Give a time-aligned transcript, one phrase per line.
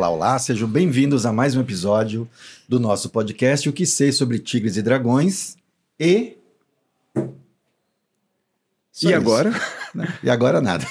[0.00, 2.26] Olá, olá, sejam bem-vindos a mais um episódio
[2.66, 5.58] do nosso podcast O que sei sobre tigres e dragões
[6.00, 6.38] e.
[8.90, 9.14] Só e isso.
[9.14, 9.52] agora?
[10.24, 10.86] E agora nada.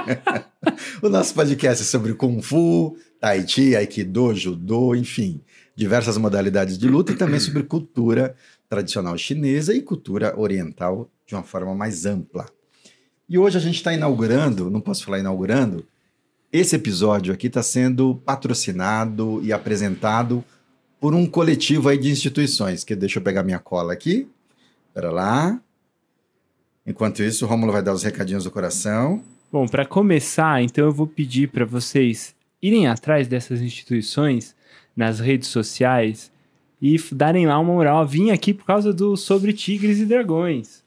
[1.02, 5.42] o nosso podcast é sobre Kung Fu, Tai Chi, Aikido, Judô, enfim,
[5.76, 8.34] diversas modalidades de luta e também sobre cultura
[8.66, 12.46] tradicional chinesa e cultura oriental de uma forma mais ampla.
[13.28, 15.84] E hoje a gente está inaugurando, não posso falar inaugurando,
[16.52, 20.44] esse episódio aqui está sendo patrocinado e apresentado
[21.00, 24.28] por um coletivo aí de instituições, que deixa eu pegar minha cola aqui.
[24.88, 25.60] Espera lá.
[26.86, 29.22] Enquanto isso, o Rômulo vai dar os recadinhos do coração.
[29.52, 34.54] Bom, para começar, então eu vou pedir para vocês irem atrás dessas instituições
[34.96, 36.32] nas redes sociais
[36.80, 38.06] e darem lá uma moral.
[38.06, 40.84] Vim aqui por causa do sobre tigres e dragões.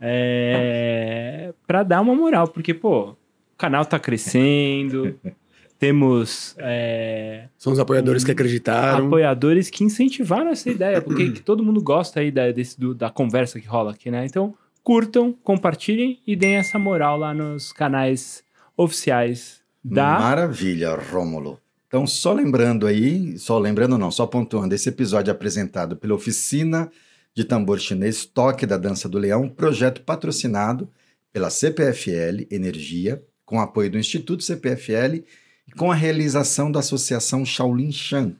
[0.00, 3.14] É, para dar uma moral, porque pô,
[3.60, 5.14] canal tá crescendo,
[5.78, 9.06] temos é, São os apoiadores que acreditaram.
[9.06, 13.08] apoiadores que incentivaram essa ideia, porque que todo mundo gosta aí da, desse- do- da
[13.10, 14.26] conversa que rola aqui, né?
[14.26, 18.42] Então, curtam, compartilhem e deem essa moral lá nos canais
[18.76, 20.18] oficiais da.
[20.18, 21.58] Maravilha, Rômulo.
[21.86, 26.88] Então, só lembrando aí, só lembrando não, só pontuando, esse episódio é apresentado pela Oficina
[27.34, 30.88] de Tambor Chinês Toque da Dança do Leão, projeto patrocinado
[31.32, 35.24] pela CPFL Energia, com apoio do Instituto CPFL
[35.66, 38.36] e com a realização da Associação Shaolin Shan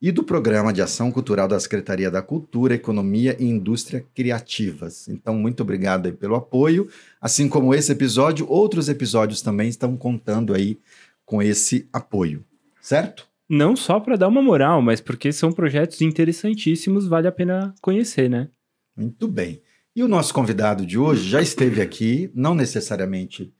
[0.00, 5.08] e do Programa de Ação Cultural da Secretaria da Cultura, Economia e Indústria Criativas.
[5.08, 6.88] Então, muito obrigado aí pelo apoio.
[7.20, 10.78] Assim como esse episódio, outros episódios também estão contando aí
[11.26, 12.44] com esse apoio,
[12.80, 13.26] certo?
[13.48, 18.30] Não só para dar uma moral, mas porque são projetos interessantíssimos, vale a pena conhecer,
[18.30, 18.48] né?
[18.96, 19.60] Muito bem.
[19.96, 23.52] E o nosso convidado de hoje já esteve aqui, não necessariamente.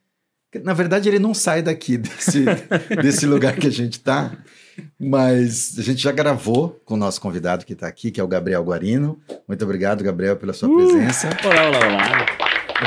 [0.63, 2.45] Na verdade, ele não sai daqui desse,
[3.03, 4.33] desse lugar que a gente está,
[4.99, 8.29] mas a gente já gravou com o nosso convidado que está aqui, que é o
[8.29, 9.19] Gabriel Guarino.
[9.49, 10.77] Muito obrigado, Gabriel, pela sua Uh!
[10.77, 11.29] presença.
[11.45, 12.27] Olá, olá, olá.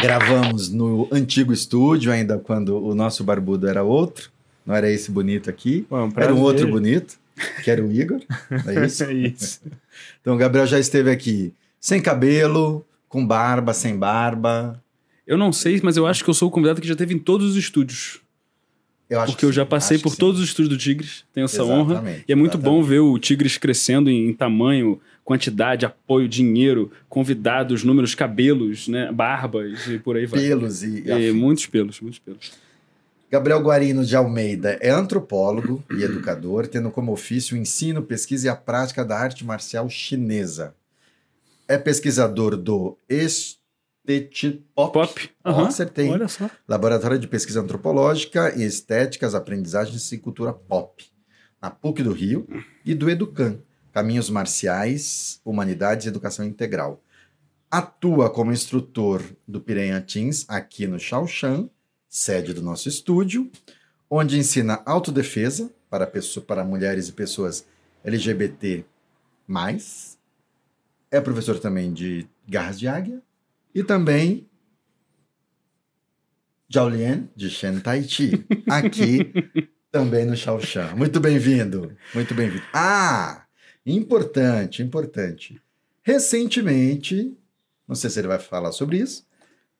[0.01, 4.29] Gravamos no antigo estúdio, ainda quando o nosso barbudo era outro,
[4.65, 5.85] não era esse bonito aqui.
[5.89, 7.17] Bom, é um Era um outro bonito,
[7.63, 8.19] que era o Igor,
[8.67, 9.03] é isso?
[9.05, 9.61] É isso.
[10.21, 14.79] Então o Gabriel já esteve aqui sem cabelo, com barba, sem barba.
[15.27, 17.19] Eu não sei, mas eu acho que eu sou o convidado que já teve em
[17.19, 18.21] todos os estúdios.
[19.09, 21.25] Eu acho porque eu já passei por todos os estúdios do Tigres.
[21.33, 21.95] Tenho essa honra.
[21.95, 22.89] Exatamente, E é muito bom exatamente.
[22.89, 29.85] ver o Tigres crescendo em, em tamanho, quantidade, apoio, dinheiro, convidados, números, cabelos, né, barbas
[29.87, 30.39] e por aí vai.
[30.39, 32.51] Pelos e, e muitos pelos, muitos pelos.
[33.29, 38.49] Gabriel Guarino de Almeida é antropólogo e educador, tendo como ofício o ensino, pesquisa e
[38.49, 40.73] a prática da arte marcial chinesa.
[41.67, 42.97] É pesquisador do
[44.07, 45.29] Estetipop, Pop.
[45.43, 46.09] Ó, Aham, acertei.
[46.09, 46.49] Olha só.
[46.67, 51.05] Laboratório de Pesquisa Antropológica e Estéticas, Aprendizagens e Cultura Pop,
[51.61, 52.47] na PUC do Rio,
[52.85, 53.59] e do Educan,
[53.91, 57.03] Caminhos Marciais, Humanidades e Educação Integral.
[57.69, 61.69] Atua como instrutor do Piranha Teens aqui no Shaoshan,
[62.07, 63.51] sede do nosso estúdio,
[64.09, 67.65] onde ensina autodefesa para, pessoa, para mulheres e pessoas
[68.05, 68.85] LGBT+.
[71.11, 73.21] É professor também de garras de águia
[73.77, 74.47] e também
[76.69, 79.31] Jiaolian de Shen Tai Chi, aqui
[79.91, 80.95] também no Shaoshan.
[80.95, 82.63] Muito bem-vindo, muito bem-vindo.
[82.73, 83.43] Ah,
[83.85, 85.61] importante, importante.
[86.03, 87.37] Recentemente,
[87.87, 89.25] não sei se ele vai falar sobre isso,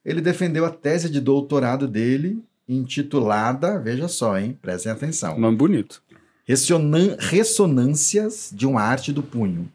[0.05, 6.01] ele defendeu a tese de doutorado dele, intitulada, veja só, hein, prestem atenção, Nome bonito.
[6.45, 9.69] Ressonan- Ressonâncias de uma Arte do Punho,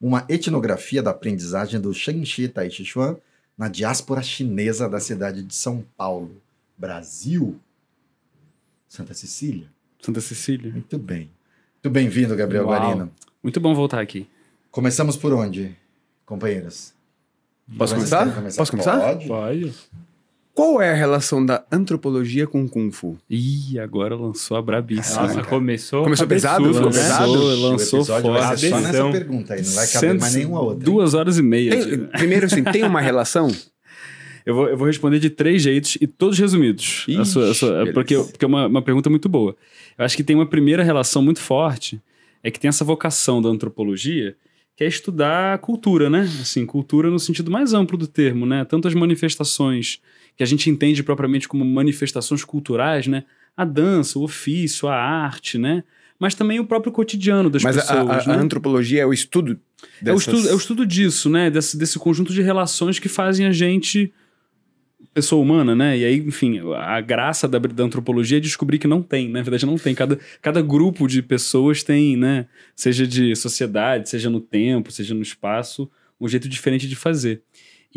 [0.00, 3.16] uma etnografia da aprendizagem do Shanxi Tai Chi Chuan
[3.56, 6.40] na diáspora chinesa da cidade de São Paulo,
[6.76, 7.58] Brasil.
[8.88, 9.68] Santa Cecília?
[10.00, 10.72] Santa Cecília.
[10.72, 11.30] Muito bem.
[11.74, 12.80] Muito bem-vindo, Gabriel Uau.
[12.80, 13.12] Guarino.
[13.42, 14.28] Muito bom voltar aqui.
[14.70, 15.74] Começamos por onde,
[16.24, 16.92] companheiros?
[17.76, 18.32] Posso começar?
[18.32, 19.00] querem Posso começar?
[19.00, 19.26] Pode.
[19.26, 19.74] Pode.
[20.56, 23.18] Qual é a relação da antropologia com o Kung Fu?
[23.28, 25.26] Ih, agora lançou a brabíssima.
[25.26, 26.02] Nossa, começou.
[26.04, 26.64] Começou pesado?
[26.64, 26.80] né?
[26.86, 27.30] pesado?
[27.34, 28.56] Lançou, lançou o episódio vai fora.
[28.56, 29.12] ser só nessa Cabeção.
[29.12, 30.82] pergunta aí, não vai caber mais nenhuma outra.
[30.82, 31.70] Duas horas e meia.
[31.72, 33.54] Tem- primeiro, assim, tem uma relação?
[34.46, 37.04] Eu vou, eu vou responder de três jeitos e todos resumidos.
[37.06, 39.54] A Ixi, sua- a sua- porque porque é uma, uma pergunta muito boa.
[39.98, 42.00] Eu acho que tem uma primeira relação muito forte,
[42.42, 44.34] é que tem essa vocação da antropologia,
[44.74, 46.20] que é estudar a cultura, né?
[46.40, 48.64] Assim, cultura no sentido mais amplo do termo, né?
[48.64, 50.00] Tanto as manifestações
[50.36, 53.24] que a gente entende propriamente como manifestações culturais, né?
[53.56, 55.82] A dança, o ofício, a arte, né?
[56.18, 58.42] Mas também o próprio cotidiano das Mas a, pessoas, a- a né?
[58.42, 60.26] antropologia é o estudo É o, dessas...
[60.26, 61.50] estudo, é o estudo disso, né?
[61.50, 64.12] Desse, desse conjunto de relações que fazem a gente
[65.12, 65.96] pessoa humana, né?
[65.96, 69.38] E aí, enfim, a graça da, da, antropologia é descobrir que não tem, né?
[69.38, 69.94] Na verdade, não tem.
[69.94, 72.46] Cada, cada grupo de pessoas tem, né?
[72.74, 75.90] Seja de sociedade, seja no tempo, seja no espaço,
[76.20, 77.40] um jeito diferente de fazer.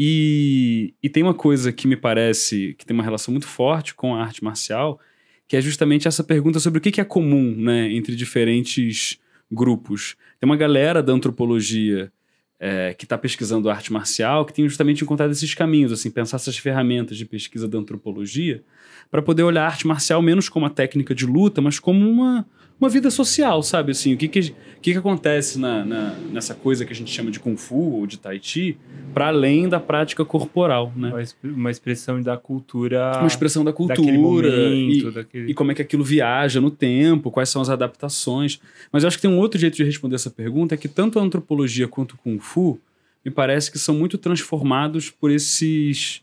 [0.02, 4.16] E, e tem uma coisa que me parece que tem uma relação muito forte com
[4.16, 4.98] a arte marcial,
[5.46, 7.92] que é justamente essa pergunta sobre o que é comum, né?
[7.92, 9.20] Entre diferentes
[9.52, 10.16] grupos.
[10.40, 12.10] Tem uma galera da antropologia
[12.58, 16.58] é, que está pesquisando arte marcial, que tem justamente encontrado esses caminhos, assim, pensar essas
[16.58, 18.64] ferramentas de pesquisa da antropologia,
[19.12, 22.46] para poder olhar a arte marcial menos como uma técnica de luta, mas como uma,
[22.80, 23.92] uma vida social, sabe?
[23.92, 24.42] Assim, o que, que,
[24.82, 28.08] que, que acontece na, na, nessa coisa que a gente chama de Kung Fu ou
[28.08, 28.78] de Tai Chi,
[29.14, 31.12] para além da prática corporal, né?
[31.44, 33.12] Uma expressão da cultura.
[33.18, 34.12] Uma expressão da cultura.
[34.18, 35.52] Momento, e, daquele...
[35.52, 38.62] e como é que aquilo viaja no tempo, quais são as adaptações.
[38.92, 41.20] Mas eu acho que tem um outro jeito de responder essa pergunta, é que tanto
[41.20, 42.80] a antropologia quanto o Kung Fu
[43.24, 46.22] me parece que são muito transformados por esses.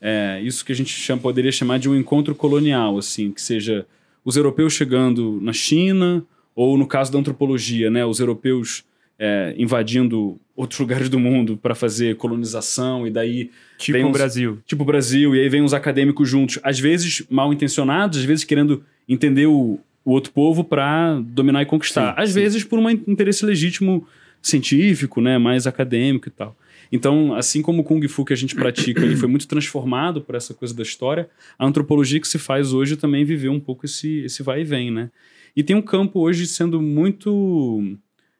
[0.00, 3.86] É, isso que a gente chama, poderia chamar de um encontro colonial, assim, que seja
[4.24, 6.24] os europeus chegando na China,
[6.54, 8.84] ou no caso da antropologia, né, os europeus
[9.18, 14.58] é, invadindo outros lugares do mundo para fazer colonização e daí tipo o Brasil.
[14.66, 16.58] Tipo o Brasil e aí vem os acadêmicos juntos.
[16.62, 21.66] Às vezes mal intencionados às vezes querendo entender o, o outro povo para dominar e
[21.66, 22.14] conquistar.
[22.14, 22.40] Sim, às sim.
[22.40, 24.06] vezes por um interesse legítimo
[24.42, 26.56] científico né mais acadêmico e tal
[26.94, 30.36] então, assim como o Kung Fu que a gente pratica, ele foi muito transformado por
[30.36, 34.20] essa coisa da história, a antropologia que se faz hoje também viveu um pouco esse,
[34.20, 35.10] esse vai e vem, né?
[35.56, 37.98] E tem um campo hoje sendo muito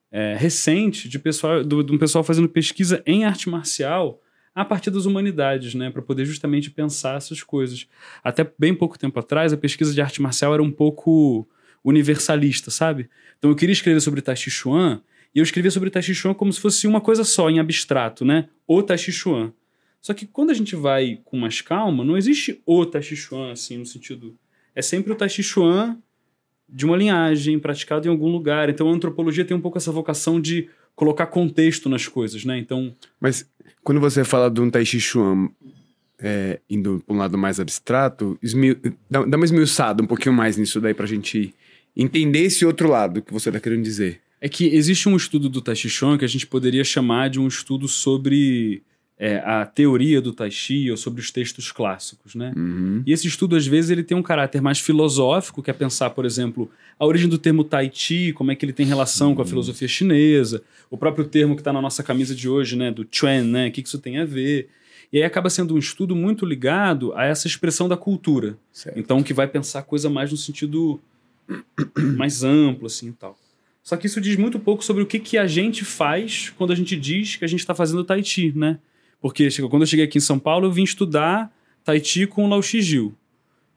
[0.08, 4.20] é, recente de, pessoal, do, de um pessoal fazendo pesquisa em arte marcial
[4.54, 7.88] a partir das humanidades, né, para poder justamente pensar essas coisas.
[8.22, 11.44] Até bem pouco tempo atrás, a pesquisa de arte marcial era um pouco
[11.82, 13.10] universalista, sabe?
[13.36, 15.02] Então eu queria escrever sobre Tai Chi Chuan
[15.34, 18.24] e eu escrevia sobre Tai Chi Chuan como se fosse uma coisa só, em abstrato,
[18.24, 18.48] né?
[18.66, 19.52] O Tai Chi Chuan.
[20.00, 23.52] Só que quando a gente vai com mais calma, não existe o Tai Chi Chuan,
[23.52, 24.36] assim, no sentido...
[24.76, 25.96] É sempre o Tai Chi Chuan
[26.68, 28.68] de uma linhagem, praticado em algum lugar.
[28.68, 32.58] Então a antropologia tem um pouco essa vocação de colocar contexto nas coisas, né?
[32.58, 32.94] Então...
[33.20, 33.48] Mas
[33.82, 35.48] quando você fala de um Tai Chi Chuan
[36.18, 38.76] é, indo para um lado mais abstrato, esmil...
[39.08, 41.54] dá, dá uma esmiuçada um pouquinho mais nisso daí pra gente
[41.96, 44.20] entender esse outro lado que você tá querendo dizer.
[44.44, 47.40] É que existe um estudo do Tai Chi Chuan que a gente poderia chamar de
[47.40, 48.82] um estudo sobre
[49.18, 52.52] é, a teoria do Tai Chi ou sobre os textos clássicos, né?
[52.54, 53.02] Uhum.
[53.06, 56.26] E esse estudo, às vezes, ele tem um caráter mais filosófico, que é pensar, por
[56.26, 59.34] exemplo, a origem do termo Tai Chi, como é que ele tem relação uhum.
[59.34, 59.48] com a uhum.
[59.48, 63.44] filosofia chinesa, o próprio termo que está na nossa camisa de hoje, né, do Chuan,
[63.44, 63.68] né?
[63.68, 64.68] O que, que isso tem a ver?
[65.10, 68.58] E aí acaba sendo um estudo muito ligado a essa expressão da cultura.
[68.70, 68.98] Certo.
[68.98, 71.00] Então, que vai pensar coisa mais no sentido
[72.14, 73.38] mais amplo, assim, e tal.
[73.84, 76.74] Só que isso diz muito pouco sobre o que, que a gente faz quando a
[76.74, 78.78] gente diz que a gente está fazendo Tai Chi, né?
[79.20, 81.54] Porque quando eu cheguei aqui em São Paulo, eu vim estudar
[81.84, 83.14] Tai Chi com o Lao Shijil.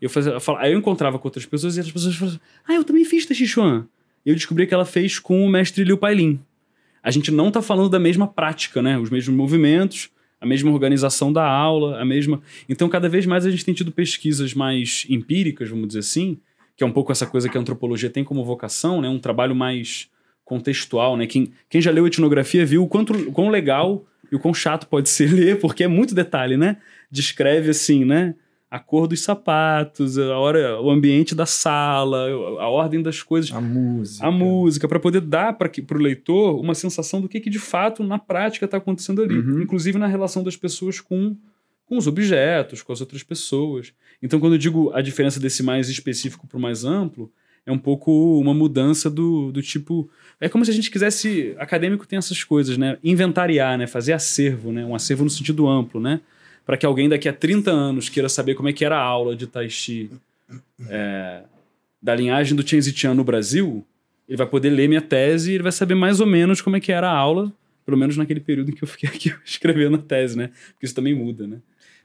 [0.01, 2.86] Eu fazia, falava, aí eu encontrava com outras pessoas e as pessoas falavam, ah, eu
[2.86, 3.86] também fiz Tai Chi Chuan.
[4.25, 6.39] Eu descobri que ela fez com o mestre Liu Pailin.
[7.03, 8.98] A gente não está falando da mesma prática, né?
[8.98, 12.41] Os mesmos movimentos, a mesma organização da aula, a mesma...
[12.70, 16.38] Então, cada vez mais a gente tem tido pesquisas mais empíricas, vamos dizer assim,
[16.77, 19.10] que é um pouco essa coisa que a antropologia tem como vocação, né?
[19.10, 20.10] Um trabalho mais
[20.46, 21.25] contextual, né?
[21.25, 24.88] Quem, quem já leu etnografia viu o quanto, o quão legal e o quão chato
[24.88, 26.77] pode ser ler, porque é muito detalhe, né?
[27.10, 28.36] Descreve assim, né?
[28.69, 32.29] A cor dos sapatos, a hora, o ambiente da sala,
[32.60, 33.51] a ordem das coisas.
[33.51, 34.27] A música.
[34.27, 38.03] A música, para poder dar para o leitor uma sensação do que, que de fato,
[38.03, 39.39] na prática, está acontecendo ali.
[39.39, 39.62] Uhum.
[39.62, 41.36] Inclusive na relação das pessoas com
[41.88, 43.93] com os objetos, com as outras pessoas.
[44.21, 47.31] Então, quando eu digo a diferença desse mais específico para o mais amplo,
[47.65, 50.09] é um pouco uma mudança do, do tipo.
[50.39, 51.53] É como se a gente quisesse.
[51.57, 52.97] Acadêmico tem essas coisas, né?
[53.03, 53.86] Inventariar, né?
[53.86, 54.86] Fazer acervo, né?
[54.86, 56.21] Um acervo no sentido amplo, né?
[56.65, 59.36] Para que alguém daqui a 30 anos queira saber como é que era a aula
[59.36, 60.09] de Tai Chi
[60.89, 61.43] é,
[62.01, 63.86] da linhagem do Chen Zijian no Brasil,
[64.27, 66.79] ele vai poder ler minha tese e ele vai saber mais ou menos como é
[66.79, 67.51] que era a aula,
[67.86, 70.51] pelo menos naquele período em que eu fiquei aqui escrevendo a tese, né?
[70.74, 71.57] Porque isso também muda, né?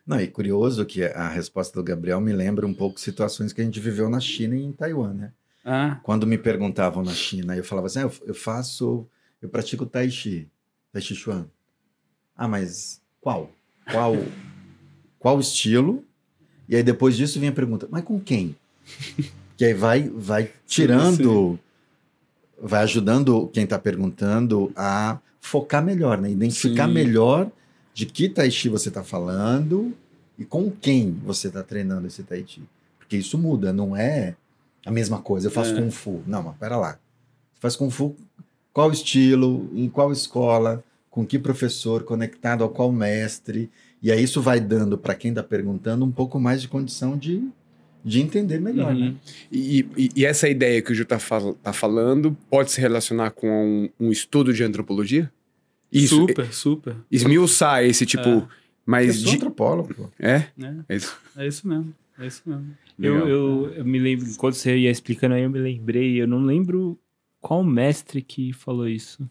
[0.06, 3.64] Não, e curioso que a resposta do Gabriel me lembra um pouco situações que a
[3.64, 5.32] gente viveu na China e em Taiwan, né?
[5.64, 6.00] Ah.
[6.02, 9.06] Quando me perguntavam na China, eu falava assim, ah, eu, faço,
[9.40, 10.48] eu pratico Tai Chi,
[10.92, 11.46] Tai Chi Chuan.
[12.36, 13.50] Ah, mas qual?
[13.90, 14.16] Qual,
[15.18, 16.04] qual estilo?
[16.68, 18.56] E aí depois disso vem a pergunta, mas com quem?
[19.56, 21.58] que aí vai, vai tirando,
[22.60, 26.30] vai ajudando quem está perguntando a focar melhor, né?
[26.30, 26.94] Identificar Sim.
[26.94, 27.50] melhor
[27.94, 29.92] de que Tai Chi você está falando
[30.38, 32.62] e com quem você está treinando esse Tai Chi.
[32.98, 34.34] Porque isso muda, não é
[34.86, 35.48] a mesma coisa.
[35.48, 35.80] Eu faço é.
[35.80, 36.22] Kung Fu.
[36.26, 36.92] Não, mas pera lá.
[37.54, 38.16] Você faz Kung Fu,
[38.72, 43.70] qual estilo, em qual escola, com que professor, conectado a qual mestre.
[44.02, 47.46] E aí isso vai dando para quem está perguntando um pouco mais de condição de,
[48.02, 49.10] de entender melhor, Uhum.
[49.10, 49.14] né?
[49.52, 53.30] E, e- e essa ideia que o Ju tá, fal- tá falando pode se relacionar
[53.32, 55.30] com um, um estudo de antropologia?
[55.92, 56.96] Isso, Super, super.
[57.10, 58.28] esmiuçar esse tipo.
[58.28, 58.36] É.
[58.36, 58.48] Eu
[58.86, 59.36] Mas sou de.
[59.36, 60.08] antropólogo, pô.
[60.18, 60.48] É?
[60.56, 60.84] né?
[60.88, 61.18] É isso.
[61.36, 61.94] É isso mesmo.
[62.18, 62.76] É isso mesmo.
[62.98, 66.42] Eu, eu, eu me lembro, enquanto você ia explicando aí, eu me lembrei, eu não
[66.42, 66.98] lembro
[67.40, 69.28] qual mestre que falou isso.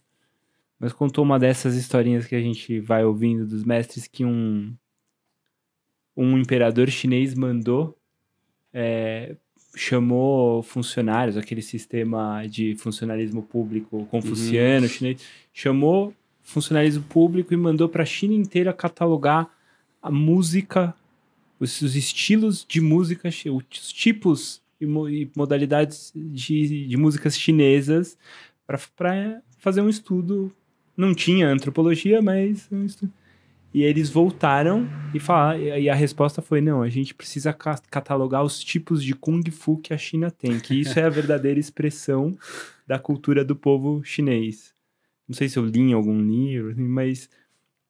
[0.80, 4.74] Mas contou uma dessas historinhas que a gente vai ouvindo dos mestres que um,
[6.18, 7.98] um imperador chinês mandou,
[8.74, 9.36] é,
[9.76, 15.22] chamou funcionários, aquele sistema de funcionalismo público confuciano chinês,
[15.54, 19.50] chamou funcionalismo público e mandou para a China inteira catalogar
[20.02, 20.94] a música
[21.60, 28.18] os, os estilos de música, os tipos e, e modalidades de, de músicas chinesas
[28.66, 30.52] para fazer um estudo.
[30.98, 33.14] Não tinha antropologia, mas um estudo.
[33.74, 38.44] E eles voltaram e falaram, e a resposta foi: não, a gente precisa ca- catalogar
[38.44, 42.38] os tipos de Kung Fu que a China tem, que isso é a verdadeira expressão
[42.86, 44.74] da cultura do povo chinês.
[45.28, 47.30] Não sei se eu li em algum livro, assim, mas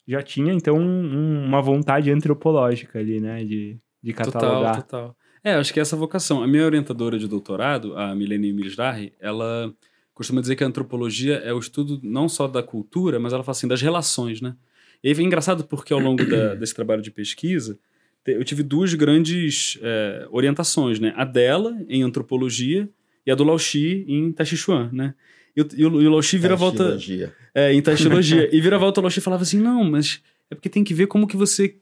[0.08, 4.76] já tinha então um- uma vontade antropológica ali, né, de, de catalogar.
[4.82, 5.18] Total, total.
[5.44, 6.44] É, acho que essa vocação.
[6.44, 9.74] A minha orientadora de doutorado, a Milene Milisdarri, ela
[10.14, 13.54] costuma dizer que a antropologia é o estudo não só da cultura, mas ela fala
[13.56, 14.56] assim, das relações, né?
[15.04, 17.80] E é engraçado porque ao longo da- desse trabalho de pesquisa,
[18.28, 21.12] eu tive duas grandes é, orientações, né?
[21.16, 22.88] A dela, em antropologia,
[23.26, 25.16] e a do Laoshi, em Tachichuan, né?
[25.56, 26.98] E o, e o, o Laoshi vira volta...
[27.54, 28.50] É, em taxiologia.
[28.56, 31.08] e vira volta ao Loshi e falava assim: não, mas é porque tem que ver
[31.08, 31.76] como que você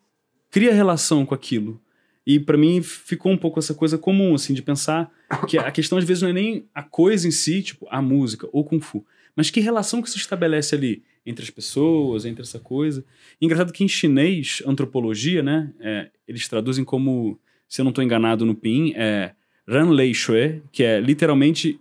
[0.50, 1.80] cria relação com aquilo.
[2.26, 5.12] E pra mim ficou um pouco essa coisa comum, assim, de pensar
[5.48, 8.48] que a questão às vezes não é nem a coisa em si, tipo a música
[8.52, 12.60] ou Kung Fu, mas que relação que se estabelece ali entre as pessoas, entre essa
[12.60, 13.04] coisa.
[13.40, 18.04] E engraçado que em chinês, antropologia, né, é, eles traduzem como, se eu não estou
[18.04, 19.34] enganado no PIN, é
[19.68, 21.80] Ran Lei Shui, que é literalmente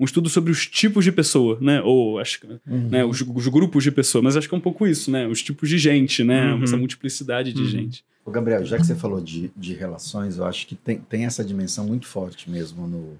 [0.00, 1.80] um estudo sobre os tipos de pessoa, né?
[1.82, 2.88] Ou acho que Uhum.
[2.88, 5.26] né, os, os grupos de pessoas, mas acho que é um pouco isso, né?
[5.26, 6.54] Os tipos de gente, né?
[6.54, 6.62] Uhum.
[6.62, 7.68] Essa multiplicidade de Uhum.
[7.68, 8.04] gente.
[8.24, 11.42] Ô, Gabriel, já que você falou de, de relações, eu acho que tem, tem essa
[11.44, 13.18] dimensão muito forte mesmo no,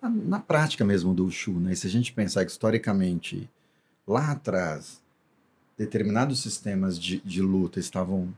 [0.00, 1.72] na, na prática mesmo do Ushu, né?
[1.72, 3.48] E se a gente pensar que historicamente,
[4.08, 5.00] lá atrás,
[5.78, 8.32] determinados sistemas de, de luta estavam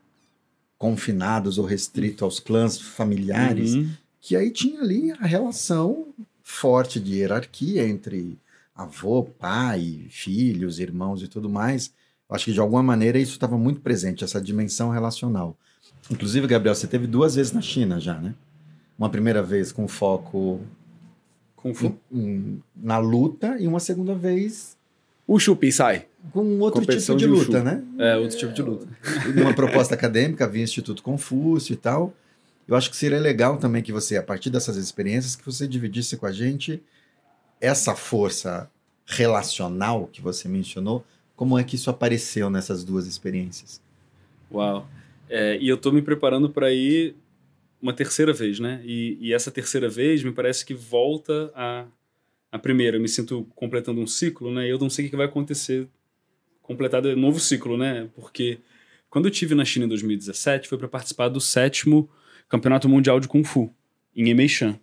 [0.77, 3.89] confinados ou restritos aos clãs familiares, Uhum.
[4.21, 6.07] que aí tinha ali a relação
[6.53, 8.39] forte de hierarquia entre
[8.75, 11.93] avô, pai, filhos, irmãos e tudo mais.
[12.29, 15.55] Eu acho que de alguma maneira isso estava muito presente, essa dimensão relacional.
[16.11, 18.35] Inclusive, Gabriel, você teve duas vezes na China já, né?
[18.99, 20.61] Uma primeira vez com foco
[21.65, 24.75] em- em- na luta e uma segunda vez
[25.27, 26.07] O Chupi sai.
[26.33, 27.65] com outro Competição tipo de de luta, Wushu.
[27.65, 27.85] né?
[27.99, 28.87] É, outro tipo de luta.
[29.37, 32.15] uma proposta acadêmica via Instituto Confúcio e tal.
[32.69, 36.19] Eu acho que seria legal também que você, a partir dessas experiências, que você dividisse
[36.19, 36.83] com a gente
[37.59, 38.71] essa força
[39.07, 41.03] relacional que você mencionou,
[41.35, 43.81] como é que isso apareceu nessas duas experiências?
[44.53, 44.87] Uau.
[45.31, 47.17] É, e eu tô me preparando para ir
[47.81, 48.83] uma terceira vez, né?
[48.85, 51.87] E, e essa terceira vez me parece que volta a,
[52.53, 52.97] a primeira.
[52.97, 54.67] Eu me sinto completando um ciclo, né?
[54.67, 55.89] E eu não sei o que vai acontecer
[56.63, 58.11] completado novo ciclo, né?
[58.15, 58.59] Porque
[59.09, 62.11] quando eu tive na China em 2017 foi para participar do sétimo
[62.49, 63.73] Campeonato Mundial de Kung Fu
[64.15, 64.79] em Emeishan.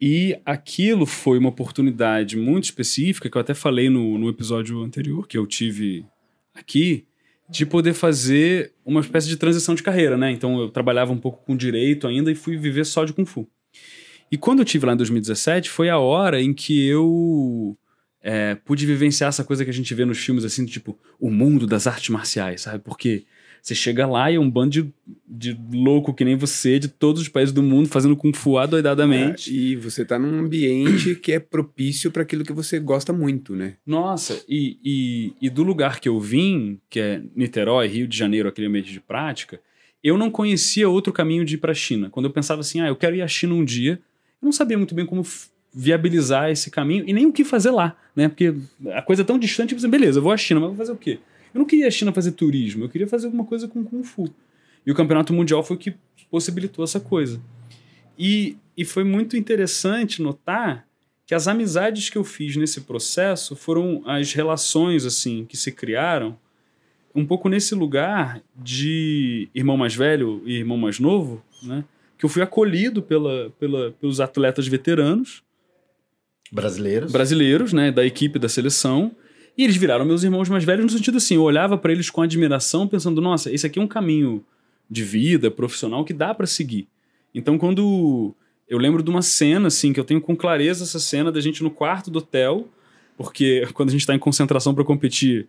[0.00, 5.26] E aquilo foi uma oportunidade muito específica, que eu até falei no, no episódio anterior
[5.26, 6.04] que eu tive
[6.54, 7.06] aqui,
[7.48, 10.30] de poder fazer uma espécie de transição de carreira, né?
[10.30, 13.48] Então eu trabalhava um pouco com direito ainda e fui viver só de Kung Fu.
[14.30, 17.78] E quando eu tive lá em 2017, foi a hora em que eu
[18.20, 21.66] é, pude vivenciar essa coisa que a gente vê nos filmes, assim, tipo, o mundo
[21.66, 22.82] das artes marciais, sabe?
[22.82, 23.24] Porque
[23.66, 24.92] você chega lá e é um bando de,
[25.26, 29.52] de louco que nem você, de todos os países do mundo, fazendo Kung Fu adoidadamente.
[29.52, 33.74] E você tá num ambiente que é propício para aquilo que você gosta muito, né?
[33.84, 38.48] Nossa, e, e, e do lugar que eu vim, que é Niterói, Rio de Janeiro,
[38.48, 39.60] aquele ambiente de prática,
[40.00, 42.08] eu não conhecia outro caminho de ir para a China.
[42.08, 44.00] Quando eu pensava assim, ah, eu quero ir à China um dia,
[44.40, 45.26] eu não sabia muito bem como
[45.74, 48.28] viabilizar esse caminho e nem o que fazer lá, né?
[48.28, 48.54] Porque
[48.94, 50.96] a coisa é tão distante, pensei, beleza, eu vou à China, mas vou fazer o
[50.96, 51.18] quê?
[51.56, 54.28] Eu não queria à China fazer turismo, eu queria fazer alguma coisa com Kung Fu.
[54.84, 55.94] E o Campeonato Mundial foi o que
[56.30, 57.40] possibilitou essa coisa.
[58.18, 60.86] E, e foi muito interessante notar
[61.24, 66.38] que as amizades que eu fiz nesse processo foram as relações assim que se criaram
[67.14, 71.82] um pouco nesse lugar de irmão mais velho e irmão mais novo, né?
[72.18, 75.42] Que eu fui acolhido pela, pela, pelos atletas veteranos
[76.52, 77.10] Brasileiros?
[77.10, 79.10] brasileiros, né, da equipe da seleção,
[79.56, 82.20] E eles viraram meus irmãos mais velhos no sentido assim, eu olhava para eles com
[82.20, 84.44] admiração, pensando, nossa, esse aqui é um caminho
[84.88, 86.86] de vida profissional que dá para seguir.
[87.34, 88.34] Então, quando
[88.68, 91.62] eu lembro de uma cena assim que eu tenho com clareza essa cena da gente
[91.62, 92.68] no quarto do hotel,
[93.16, 95.48] porque quando a gente está em concentração para competir,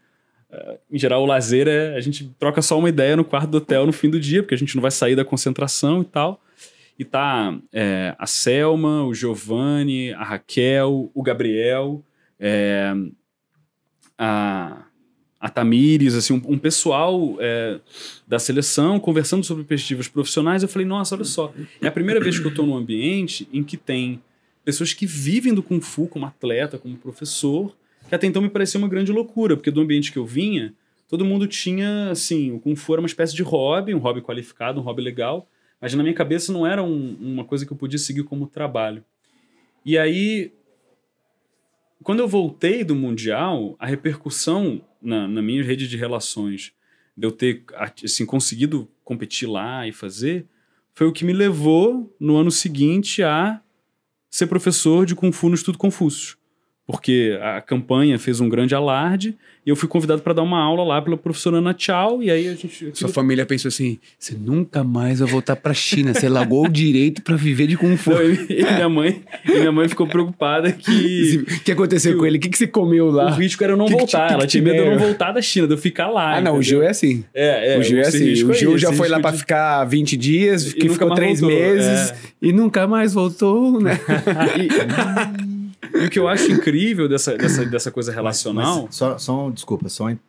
[0.51, 3.57] uh, em geral o lazer é a gente troca só uma ideia no quarto do
[3.57, 6.41] hotel no fim do dia, porque a gente não vai sair da concentração e tal.
[6.97, 12.03] E tá é, a Selma, o Giovanni, a Raquel, o Gabriel,
[12.39, 12.91] é,
[14.17, 14.85] a,
[15.39, 17.79] a Tamires, assim, um, um pessoal é,
[18.27, 20.63] da seleção conversando sobre perspectivas profissionais.
[20.63, 23.63] Eu falei, nossa, olha só, é a primeira vez que eu estou num ambiente em
[23.63, 24.21] que tem
[24.65, 27.75] pessoas que vivem do Kung Fu como atleta, como professor,
[28.09, 30.73] que até então me parecia uma grande loucura, porque do ambiente que eu vinha,
[31.07, 34.79] todo mundo tinha, assim, o Kung Fu era uma espécie de hobby, um hobby qualificado,
[34.79, 35.47] um hobby legal,
[35.79, 39.03] mas na minha cabeça não era um, uma coisa que eu podia seguir como trabalho.
[39.85, 40.51] E aí,
[42.03, 46.73] quando eu voltei do Mundial, a repercussão na, na minha rede de relações
[47.15, 47.63] de eu ter
[48.03, 50.45] assim, conseguido competir lá e fazer,
[50.93, 53.61] foi o que me levou no ano seguinte a
[54.29, 56.36] ser professor de Kung Fu no Instituto Confúcio
[56.87, 60.85] porque a campanha fez um grande alarde e eu fui convidado para dar uma aula
[60.85, 64.85] lá pela professora Ana Tchau e aí a gente sua família pensou assim você nunca
[64.85, 68.23] mais vai voltar para China você largou o direito para viver de kung fu Não,
[68.23, 72.25] e, e, minha mãe e minha mãe ficou preocupada que o que aconteceu que com
[72.25, 72.37] ele?
[72.37, 73.31] O que que você comeu lá?
[73.31, 75.33] O risco era eu não que voltar que, ela tinha medo de eu não voltar
[75.33, 76.59] da China de eu ficar lá ah não entendeu?
[76.59, 77.25] o Gil é assim.
[77.33, 78.31] É, é o Gil é assim.
[78.45, 79.39] o Gil já foi lá para de...
[79.39, 82.15] ficar 20 dias que ficou três voltou, meses é.
[82.41, 83.99] e nunca mais voltou né
[85.97, 88.75] e, e o que eu acho incrível dessa, dessa, dessa coisa relacional.
[88.75, 90.19] Mas, mas só, só, desculpa, só uma,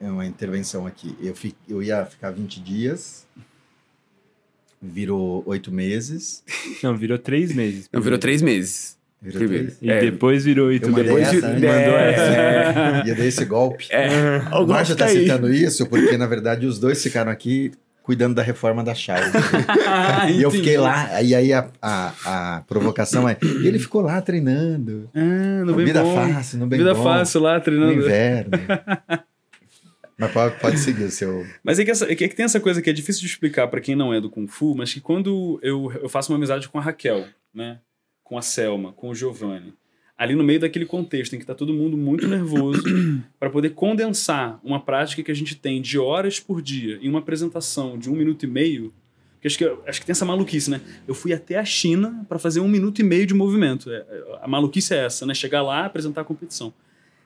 [0.00, 1.16] uma intervenção aqui.
[1.22, 3.26] Eu, fi, eu ia ficar 20 dias,
[4.80, 6.42] virou oito meses.
[6.82, 7.88] Não, virou três meses.
[7.92, 8.98] Não, virou três meses.
[9.22, 9.76] Virou três?
[9.82, 10.00] E é.
[10.00, 11.04] depois virou oito meses.
[11.04, 12.12] Depois essa, mandou é.
[12.12, 12.22] essa.
[12.22, 13.08] É.
[13.08, 13.86] Ia dar esse golpe.
[13.90, 14.08] É.
[14.56, 17.72] O Marcia tá, tá citando isso porque, na verdade, os dois ficaram aqui
[18.10, 19.32] cuidando da reforma da Charles.
[20.36, 24.20] e eu fiquei lá, e aí a, a, a provocação é, e ele ficou lá
[24.20, 25.08] treinando.
[25.14, 26.12] Ah, no bem Vida bom.
[26.12, 27.94] fácil, no bem Vida bom, fácil lá, treinando.
[27.94, 28.50] No inverno.
[30.18, 31.46] mas pode, pode seguir o seu...
[31.62, 33.80] Mas é que, essa, é que tem essa coisa que é difícil de explicar para
[33.80, 36.76] quem não é do Kung Fu, mas que quando eu, eu faço uma amizade com
[36.76, 37.78] a Raquel, né?
[38.24, 39.72] Com a Selma, com o Giovanni,
[40.20, 42.82] ali no meio daquele contexto em que está todo mundo muito nervoso,
[43.40, 47.20] para poder condensar uma prática que a gente tem de horas por dia em uma
[47.20, 48.92] apresentação de um minuto e meio,
[49.40, 50.82] que acho que, acho que tem essa maluquice, né?
[51.08, 53.90] Eu fui até a China para fazer um minuto e meio de movimento.
[53.90, 54.04] É,
[54.42, 55.32] a maluquice é essa, né?
[55.32, 56.70] Chegar lá, apresentar a competição.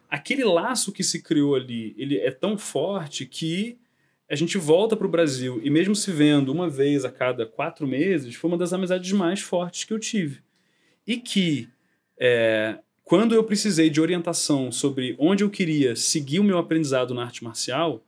[0.09, 3.77] Aquele laço que se criou ali, ele é tão forte que
[4.31, 7.89] a gente volta para o Brasil e mesmo se vendo uma vez a cada quatro
[7.89, 10.45] meses, foi uma das amizades mais fortes que eu tive.
[11.05, 11.69] E que
[12.19, 17.23] é, quando eu precisei de orientação sobre onde eu queria seguir o meu aprendizado na
[17.23, 18.03] arte marcial,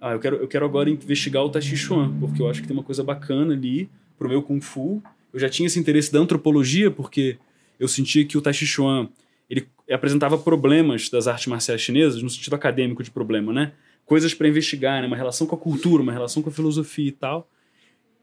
[0.00, 2.76] ah, eu quero, eu quero agora investigar o Tai Chuan, porque eu acho que tem
[2.76, 3.88] uma coisa bacana ali
[4.18, 5.00] pro meu Kung Fu.
[5.32, 7.38] Eu já tinha esse interesse da antropologia, porque
[7.78, 9.08] eu sentia que o Tai Chuan
[9.48, 13.72] ele apresentava problemas das artes marciais chinesas, no sentido acadêmico de problema, né?
[14.04, 15.06] Coisas para investigar, né?
[15.06, 17.48] uma relação com a cultura, uma relação com a filosofia e tal.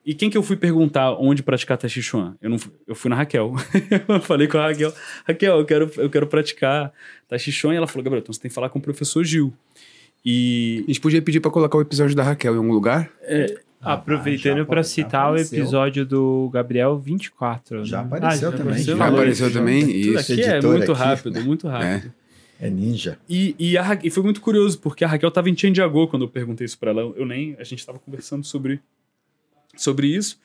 [0.09, 2.35] E quem que eu fui perguntar onde praticar Tai Chi Chuan?
[2.41, 3.53] Eu, não, eu fui na Raquel.
[4.09, 4.91] eu falei com a Raquel,
[5.23, 6.91] Raquel, eu quero, eu quero praticar
[7.27, 7.75] Tai Chi Chuan.
[7.75, 9.53] E ela falou, Gabriel, então você tem que falar com o professor Gil.
[10.25, 10.81] E...
[10.85, 13.07] A gente podia pedir para colocar o episódio da Raquel em algum lugar?
[13.21, 17.85] É, ah, Aproveitando para citar o episódio do Gabriel 24.
[17.85, 18.07] Já né?
[18.07, 18.81] apareceu ah, já também.
[18.81, 19.81] Já apareceu também.
[19.85, 20.31] Tudo isso.
[20.31, 21.01] aqui é muito aqui.
[21.01, 22.11] rápido, muito rápido.
[22.59, 23.19] É, é ninja.
[23.29, 26.29] E, e, a, e foi muito curioso, porque a Raquel estava em Tianjagô quando eu
[26.29, 27.13] perguntei isso para ela.
[27.15, 27.55] Eu nem...
[27.59, 28.81] A gente estava conversando sobre
[29.81, 30.39] sobre isso.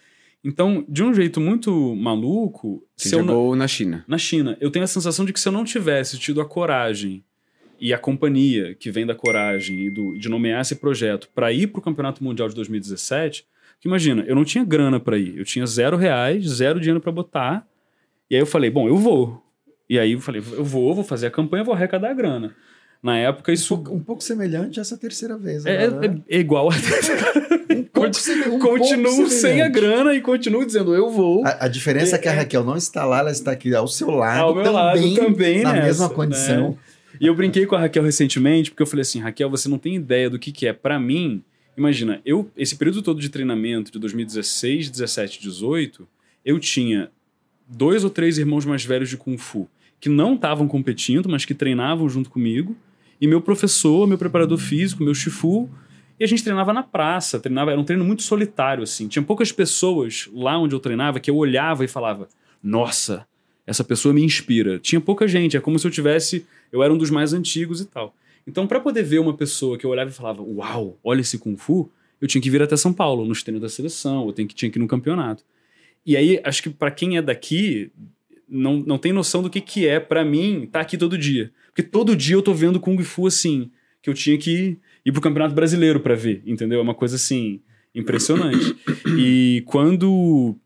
[0.44, 2.86] Então, de um jeito muito maluco.
[2.94, 4.04] Você jogou na China.
[4.06, 4.56] Na China.
[4.60, 7.24] Eu tenho a sensação de que se eu não tivesse tido a coragem
[7.80, 11.68] e a companhia que vem da coragem e do, de nomear esse projeto para ir
[11.68, 13.46] para o Campeonato Mundial de 2017,
[13.80, 15.38] que imagina, eu não tinha grana para ir.
[15.38, 17.66] Eu tinha zero reais, zero dinheiro para botar.
[18.30, 19.42] E aí eu falei, bom, eu vou.
[19.88, 22.54] E aí eu falei, eu vou, vou fazer a campanha, vou arrecadar a grana.
[23.04, 23.74] Na época, isso.
[23.74, 25.66] Um pouco, um pouco semelhante a essa terceira vez.
[25.66, 26.22] É, agora, né?
[26.26, 26.74] é, é, igual a.
[28.50, 31.44] um continuo sem a grana e continuo dizendo, eu vou.
[31.44, 32.36] A, a diferença é, é, que a é.
[32.36, 34.40] Raquel não está lá, ela está aqui ao seu lado.
[34.40, 36.70] Ao meu também, lado também, Na nessa, mesma condição.
[36.70, 36.76] Né?
[37.20, 39.96] E eu brinquei com a Raquel recentemente, porque eu falei assim: Raquel, você não tem
[39.96, 40.72] ideia do que, que é.
[40.72, 41.44] para mim,
[41.76, 46.08] imagina, eu, esse período todo de treinamento de 2016, 17, 18,
[46.42, 47.10] eu tinha
[47.68, 49.68] dois ou três irmãos mais velhos de Kung Fu
[50.00, 52.76] que não estavam competindo, mas que treinavam junto comigo
[53.20, 55.68] e meu professor, meu preparador físico, meu Shifu,
[56.18, 59.08] e a gente treinava na praça, treinava, era um treino muito solitário, assim.
[59.08, 62.28] Tinha poucas pessoas lá onde eu treinava que eu olhava e falava,
[62.62, 63.26] nossa,
[63.66, 64.78] essa pessoa me inspira.
[64.78, 67.86] Tinha pouca gente, é como se eu tivesse, eu era um dos mais antigos e
[67.86, 68.14] tal.
[68.46, 71.56] Então, para poder ver uma pessoa que eu olhava e falava, uau, olha esse Kung
[71.56, 74.54] Fu, eu tinha que vir até São Paulo, nos treinos da seleção, eu tinha que,
[74.54, 75.42] tinha que ir no campeonato.
[76.06, 77.90] E aí, acho que para quem é daqui,
[78.54, 81.52] não, não tem noção do que, que é para mim estar tá aqui todo dia.
[81.66, 85.20] Porque todo dia eu tô vendo Kung Fu assim, que eu tinha que ir pro
[85.20, 86.78] Campeonato Brasileiro para ver, entendeu?
[86.78, 87.60] É uma coisa assim,
[87.94, 88.76] impressionante.
[89.18, 90.56] e quando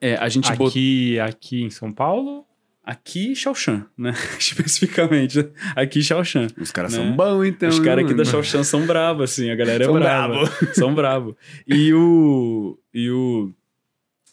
[0.00, 1.20] é, a gente aqui, bot...
[1.20, 2.44] aqui em São Paulo?
[2.84, 4.14] Aqui, Shaoxan, né?
[4.38, 5.48] Especificamente.
[5.74, 6.48] Aqui, Shaoxan.
[6.60, 6.98] Os caras né?
[6.98, 7.68] são bons, então.
[7.68, 9.50] Os caras aqui da Shaoxan são bravos, assim.
[9.50, 10.34] A galera é são brava.
[10.34, 10.74] Bravo.
[10.74, 11.34] São bravos.
[11.66, 12.78] E o...
[12.94, 13.52] E o...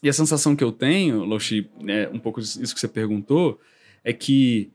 [0.02, 3.58] E a sensação que eu tenho, Loshi, é um pouco isso que você perguntou,
[4.02, 4.70] é que,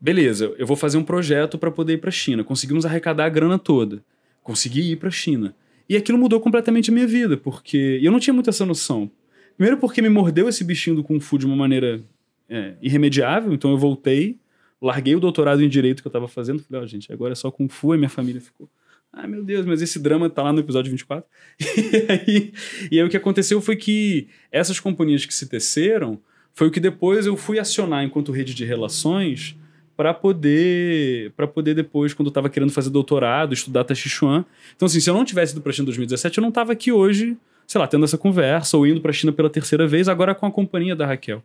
[0.00, 2.42] beleza, eu vou fazer um projeto para poder ir para a China.
[2.42, 4.02] Conseguimos arrecadar a grana toda.
[4.42, 5.54] Consegui ir para a China.
[5.88, 9.10] E aquilo mudou completamente a minha vida, porque eu não tinha muita essa noção.
[9.56, 12.02] Primeiro porque me mordeu esse bichinho do Kung Fu de uma maneira
[12.48, 14.38] é, irremediável, então eu voltei,
[14.80, 17.34] larguei o doutorado em Direito que eu estava fazendo, falei, ó, oh, gente, agora é
[17.34, 18.68] só Kung Fu, e minha família ficou,
[19.12, 21.24] ah, meu Deus, mas esse drama tá lá no episódio 24.
[21.60, 22.52] e, aí,
[22.90, 26.18] e aí o que aconteceu foi que essas companhias que se teceram
[26.54, 29.56] foi o que depois eu fui acionar enquanto rede de relações
[29.96, 34.44] para poder para poder depois quando eu estava querendo fazer doutorado estudar Tai Chi Chuan
[34.74, 36.72] então assim se eu não tivesse ido para a China em 2017 eu não estava
[36.72, 40.08] aqui hoje sei lá, tendo essa conversa ou indo para a China pela terceira vez,
[40.08, 41.42] agora com a companhia da Raquel.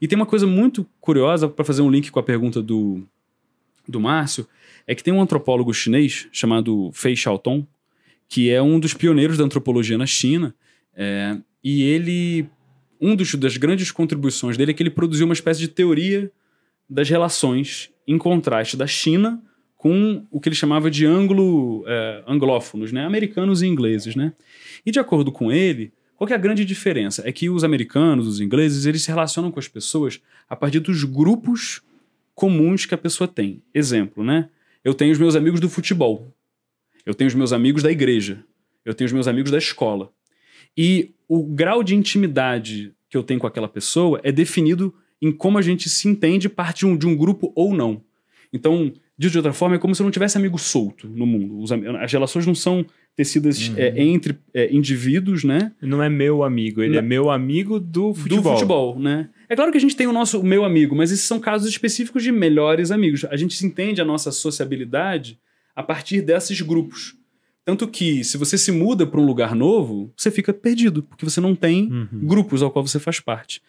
[0.00, 3.02] E tem uma coisa muito curiosa, para fazer um link com a pergunta do,
[3.86, 4.46] do Márcio,
[4.86, 7.66] é que tem um antropólogo chinês chamado Fei Xiaotong,
[8.28, 10.54] que é um dos pioneiros da antropologia na China,
[10.94, 12.46] é, e ele.
[13.00, 16.30] Um dos, das grandes contribuições dele é que ele produziu uma espécie de teoria
[16.88, 19.42] das relações em contraste da China
[19.76, 23.04] com o que ele chamava de anglo, é, anglófonos, né?
[23.04, 24.16] americanos e ingleses.
[24.16, 24.32] Né?
[24.86, 27.22] E de acordo com ele, qual é a grande diferença?
[27.26, 31.04] É que os americanos, os ingleses, eles se relacionam com as pessoas a partir dos
[31.04, 31.82] grupos
[32.34, 33.62] comuns que a pessoa tem.
[33.74, 34.48] Exemplo, né?
[34.84, 36.30] Eu tenho os meus amigos do futebol.
[37.06, 38.44] Eu tenho os meus amigos da igreja.
[38.84, 40.12] Eu tenho os meus amigos da escola.
[40.76, 45.56] E o grau de intimidade que eu tenho com aquela pessoa é definido em como
[45.56, 48.02] a gente se entende parte de um, de um grupo ou não.
[48.52, 51.60] Então, de outra forma, é como se eu não tivesse amigo solto no mundo.
[51.60, 52.84] Os, as relações não são
[53.16, 53.74] tecidas uhum.
[53.76, 55.70] é, entre é, indivíduos, né?
[55.80, 56.98] Não é meu amigo, ele não.
[56.98, 58.42] é meu amigo do futebol.
[58.42, 59.30] Do futebol, né?
[59.48, 61.68] É claro que a gente tem o nosso o meu amigo, mas esses são casos
[61.68, 63.24] específicos de melhores amigos.
[63.26, 65.38] A gente entende a nossa sociabilidade
[65.76, 67.16] a partir desses grupos.
[67.64, 71.40] Tanto que, se você se muda para um lugar novo, você fica perdido, porque você
[71.40, 72.26] não tem uhum.
[72.26, 73.62] grupos ao qual você faz parte.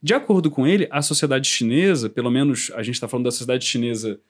[0.00, 3.64] De acordo com ele, a sociedade chinesa, pelo menos a gente está falando da sociedade
[3.64, 4.20] chinesa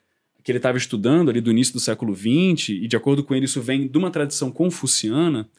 [0.45, 3.45] que ele estava estudando ali do início do século XX, e de acordo com ele
[3.45, 5.49] isso vem de uma tradição confuciana,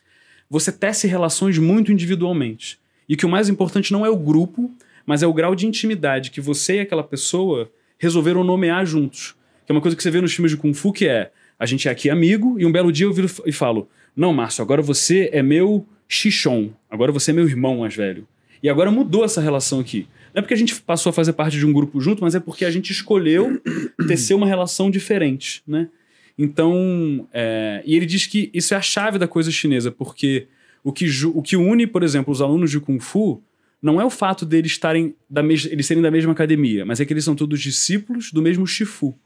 [0.48, 2.78] você tece relações muito individualmente.
[3.08, 4.70] E que o mais importante não é o grupo,
[5.04, 7.68] mas é o grau de intimidade que você e aquela pessoa
[7.98, 9.34] resolveram nomear juntos.
[9.66, 11.66] Que é uma coisa que você vê nos filmes de Kung Fu, que é a
[11.66, 14.82] gente é aqui amigo, e um belo dia eu viro e falo: Não, Márcio, agora
[14.82, 18.24] você é meu xixon, agora você é meu irmão mais velho.
[18.62, 20.06] E agora mudou essa relação aqui.
[20.36, 22.40] Não é porque a gente passou a fazer parte de um grupo junto, mas é
[22.40, 23.58] porque a gente escolheu
[24.06, 25.88] tecer uma relação diferente, né?
[26.36, 30.46] Então, é, e ele diz que isso é a chave da coisa chinesa, porque
[30.84, 33.42] o que, o que une, por exemplo, os alunos de Kung Fu
[33.80, 37.14] não é o fato deles estarem da eles serem da mesma academia, mas é que
[37.14, 39.18] eles são todos discípulos do mesmo Shifu.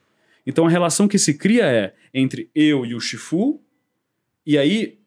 [0.46, 3.60] Então a relação que se cria é entre eu e o Shifu,
[4.46, 5.00] e aí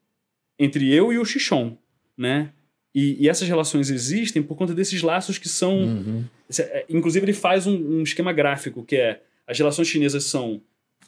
[0.58, 1.78] entre eu e o Xixon,
[2.14, 2.52] né?
[2.94, 5.78] E, e, essas relações existem por conta desses laços que são.
[5.82, 6.24] Uhum.
[6.56, 10.62] É, inclusive, ele faz um, um, esquema gráfico que é: as relações chinesas são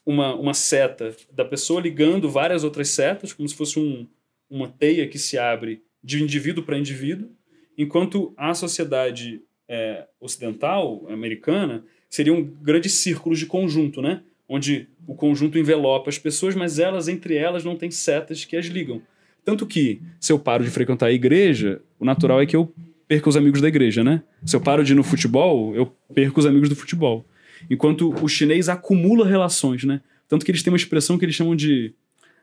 [0.04, 4.06] uma, uma seta da pessoa ligando várias outras setas, como se fosse um,
[4.50, 7.30] uma teia que se abre de indivíduo para indivíduo,
[7.78, 14.22] enquanto a sociedade é, ocidental, americana, seriam grandes círculos de conjunto, né?
[14.48, 18.66] Onde o conjunto envelopa as pessoas, mas elas, entre elas, não têm setas que as
[18.66, 19.02] ligam.
[19.46, 22.74] Tanto que, se eu paro de frequentar a igreja, o natural é que eu
[23.06, 24.24] perca os amigos da igreja, né?
[24.44, 27.24] Se eu paro de ir no futebol, eu perco os amigos do futebol.
[27.70, 30.00] Enquanto o chinês acumula relações, né?
[30.28, 31.94] Tanto que eles têm uma expressão que eles chamam de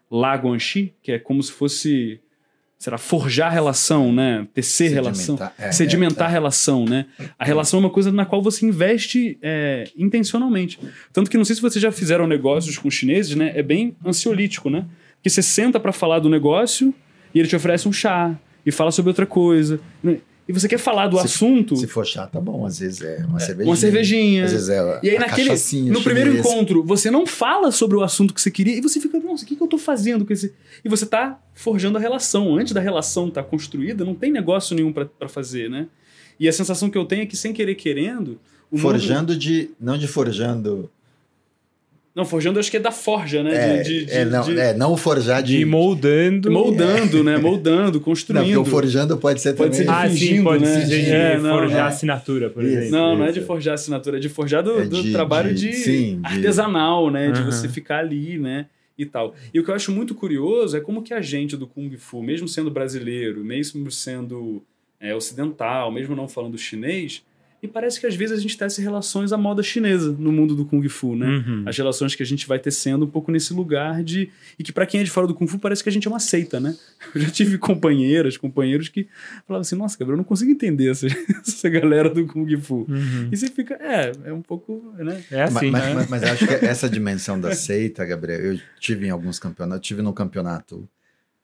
[0.10, 2.22] laguanxi, que é como se fosse
[2.80, 4.48] será forjar relação, né?
[4.54, 6.34] Tecer relação, é, sedimentar é, é.
[6.34, 7.06] relação, né?
[7.38, 10.80] A relação é uma coisa na qual você investe é, intencionalmente.
[11.12, 13.52] Tanto que não sei se vocês já fizeram negócios com chineses, né?
[13.56, 14.86] É bem ansiolítico, né?
[15.24, 16.94] Que você senta para falar do negócio
[17.34, 19.80] e ele te oferece um chá e fala sobre outra coisa.
[20.48, 21.76] E você quer falar do se, assunto.
[21.78, 22.66] Se for chá, tá bom.
[22.66, 23.70] Às vezes é uma é, cervejinha.
[23.70, 24.46] Uma cervejinha.
[24.46, 25.00] Às vezes é.
[25.02, 25.50] E aí, naquele.
[25.50, 26.02] No chinesa.
[26.02, 29.46] primeiro encontro, você não fala sobre o assunto que você queria e você fica, nossa,
[29.46, 30.54] o que, que eu tô fazendo com esse.
[30.84, 32.58] E você tá forjando a relação.
[32.58, 35.88] Antes da relação estar tá construída, não tem negócio nenhum para fazer, né?
[36.38, 38.38] E a sensação que eu tenho é que, sem querer querendo.
[38.76, 39.40] forjando mundo...
[39.40, 39.72] de.
[39.80, 40.92] Não de forjando
[42.16, 43.80] Não, forjando acho que é da forja, né?
[43.80, 45.58] É, de, de- é, não, de- é, não forjar de.
[45.58, 46.52] De moldando.
[46.52, 47.38] Moldando, né?
[47.38, 48.44] Moldando, Não, construindo.
[48.44, 49.88] porque o forjando pode ser Pode também.
[49.88, 50.80] ser Ah, sim, pode né?
[50.82, 51.88] ser de É, não, forjar é.
[51.90, 52.74] assinatura, por Isso.
[52.78, 52.92] exemplo.
[52.92, 53.48] Não, não é de Isso.
[53.48, 57.10] forjar assinatura, é de forjar do, É do de- trabalho de- de, sim, de- artesanal,
[57.10, 57.32] né?
[57.32, 57.52] De Aham.
[57.52, 58.68] você ficar ali, né?
[58.96, 59.34] E tal.
[59.52, 62.22] E o que eu acho muito curioso é como que a gente do Kung Fu,
[62.22, 64.62] mesmo sendo brasileiro, mesmo sendo
[65.00, 67.24] é, ocidental, mesmo não falando chinês,
[67.64, 70.66] e parece que às vezes a gente tece relações à moda chinesa no mundo do
[70.66, 71.26] Kung Fu, né?
[71.28, 71.64] Uhum.
[71.66, 74.30] As relações que a gente vai tecendo um pouco nesse lugar de.
[74.60, 76.12] E que pra quem é de fora do Kung Fu parece que a gente é
[76.12, 76.76] uma seita, né?
[77.16, 79.08] Eu já tive companheiras, companheiros que
[79.48, 81.08] falavam assim: nossa, Gabriel, eu não consigo entender essa,
[81.42, 82.86] essa galera do Kung Fu.
[82.90, 83.30] Uhum.
[83.32, 85.24] E você fica, é, é um pouco, né?
[85.32, 85.72] É assim.
[85.72, 89.78] mas, mas- mas acho que essa dimensão da seita, Gabriel, eu tive em alguns campeonatos,
[89.78, 90.80] eu tive no campeonato,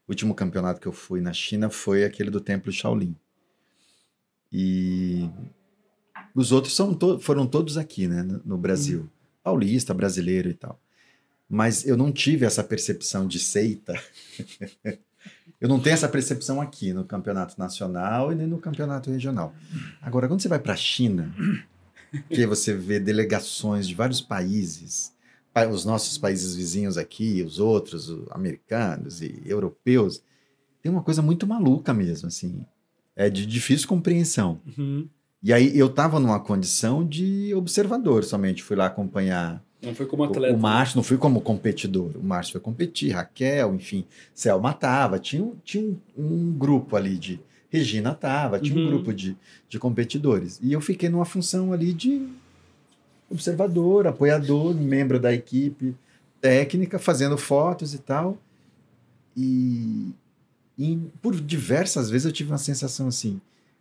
[0.06, 3.16] o último campeonato que eu fui na China foi aquele do Templo Shaolin.
[4.52, 5.30] E
[6.36, 9.10] os outros são to- foram todos aqui, né, no, no Brasil.
[9.44, 10.80] Paulista, brasileiro e tal.
[11.50, 13.94] Mas eu não tive essa percepção de seita.
[15.60, 19.54] eu não tenho essa percepção aqui no campeonato nacional e nem no campeonato regional.
[20.02, 21.34] Agora, quando você vai para a China,
[22.30, 25.14] que você vê delegações de vários países,
[25.54, 30.22] pa- os nossos países vizinhos aqui, os outros, os americanos e europeus,
[30.82, 32.64] tem uma coisa muito maluca mesmo, assim.
[33.16, 34.62] É de difícil compreensão.
[35.42, 40.24] E aí eu estava numa condição de observador somente, fui lá acompanhar Não foi como
[40.24, 40.54] o, atleta.
[40.54, 45.42] o Márcio, não fui como competidor, o Márcio foi competir, Raquel, enfim, Selma tava, tinha,
[45.44, 48.90] um- tinha um, um grupo ali de, Regina tava, tinha um Uhum.
[48.90, 49.38] grupo de,
[49.70, 52.28] de competidores, e eu fiquei numa função ali de
[53.30, 55.96] observador, apoiador, membro da equipe
[56.42, 58.38] técnica, fazendo fotos e tal,
[59.38, 60.12] e,
[60.78, 63.40] e por diversas vezes eu tive uma sensação assim,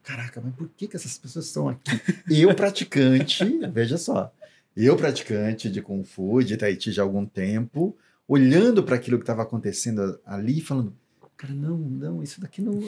[0.08, 2.00] caraca, mas por que, que essas pessoas estão aqui?
[2.30, 4.32] Eu praticante, veja só,
[4.74, 7.94] eu praticante de Kung Fu, de Tai Chi já há algum tempo,
[8.26, 10.94] olhando para aquilo que estava acontecendo ali, falando,
[11.36, 12.82] cara, não, não, isso daqui não,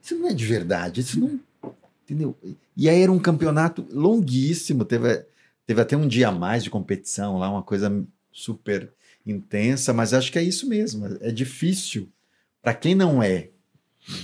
[0.00, 1.40] isso não é de verdade, isso não,
[2.04, 2.36] entendeu?
[2.76, 5.26] E aí era um campeonato longuíssimo, teve,
[5.66, 8.92] teve até um dia a mais de competição lá, uma coisa super
[9.26, 12.08] intensa, mas acho que é isso mesmo, é difícil
[12.62, 13.50] para quem não é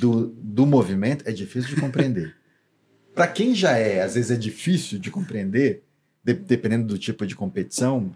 [0.01, 2.35] do, do movimento, é difícil de compreender.
[3.15, 5.83] Para quem já é, às vezes é difícil de compreender,
[6.25, 8.11] de- dependendo do tipo de competição.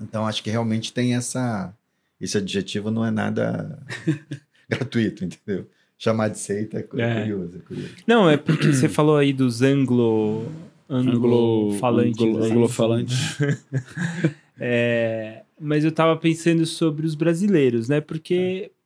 [0.00, 1.74] Então, acho que realmente tem essa.
[2.20, 3.80] Esse adjetivo não é nada
[4.68, 5.66] gratuito, entendeu?
[5.98, 7.20] Chamar de seita é, É.
[7.22, 7.90] curioso, é curioso.
[8.06, 10.46] Não, é porque você falou aí dos anglo.
[10.88, 12.20] Anglo, falantes.
[12.22, 12.52] Anglo, assim.
[12.52, 13.38] anglofalantes.
[14.60, 18.00] É, mas eu tava pensando sobre os brasileiros, né?
[18.00, 18.77] Porque hum,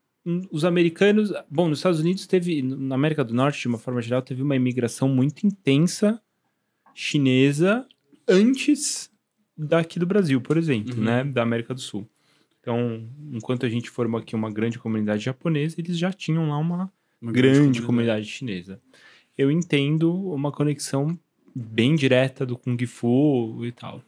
[0.51, 1.33] os americanos.
[1.51, 2.63] Bom, nos Estados Unidos teve.
[2.63, 6.21] Na América do Norte, de uma forma geral, teve uma imigração muito intensa
[6.95, 7.87] chinesa
[8.29, 9.11] antes
[9.57, 11.03] daqui do Brasil, por exemplo, Uhum.
[11.05, 11.25] né?
[11.25, 12.07] Da América do Sul.
[12.61, 16.93] Então, enquanto a gente formou aqui uma grande comunidade japonesa, eles já tinham lá uma
[17.21, 18.81] Uma grande comunidade chinesa.
[19.37, 21.19] Eu entendo uma conexão
[21.55, 24.03] bem direta do Kung Fu e tal.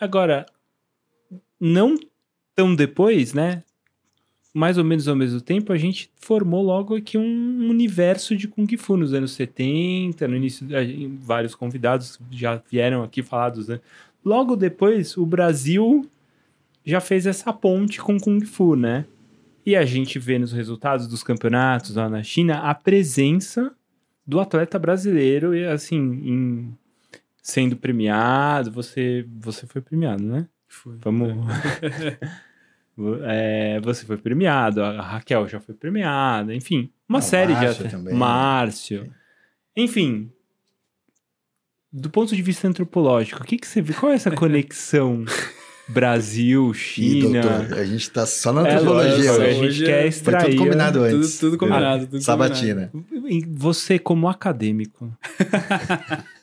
[0.00, 0.46] Agora,
[1.60, 1.96] não
[2.54, 3.62] tão depois, né?
[4.58, 8.66] Mais ou menos ao mesmo tempo, a gente formou logo aqui um universo de Kung
[8.76, 10.66] Fu nos anos 70, no início,
[11.20, 13.80] vários convidados já vieram aqui falados, né?
[14.24, 16.04] Logo depois, o Brasil
[16.84, 19.04] já fez essa ponte com Kung Fu, né?
[19.64, 23.72] E a gente vê nos resultados dos campeonatos lá na China a presença
[24.26, 26.74] do atleta brasileiro e assim, em-
[27.42, 30.46] sendo premiado, você você foi premiado, né?
[30.66, 30.96] Foi.
[31.00, 31.28] Vamos.
[31.82, 32.18] É,
[33.82, 37.92] você foi premiado, a Raquel já foi premiada, enfim, uma Ah, série de Márcio atletas.
[37.92, 38.14] também.
[38.14, 39.12] Márcio.
[39.76, 40.30] Enfim,
[41.92, 43.92] do ponto de vista antropológico, o que, que você vê?
[43.94, 45.24] Qual é essa conexão
[45.88, 47.40] Brasil, E, China?
[47.40, 50.40] doutor, a gente está só na É, antropologia lógico, a gente quer é- extrair.
[50.42, 51.38] Foi tudo combinado Tudo, antes.
[51.38, 52.06] tudo combinado.
[52.06, 52.92] Tudo Sabatina.
[53.26, 55.10] E Você como acadêmico,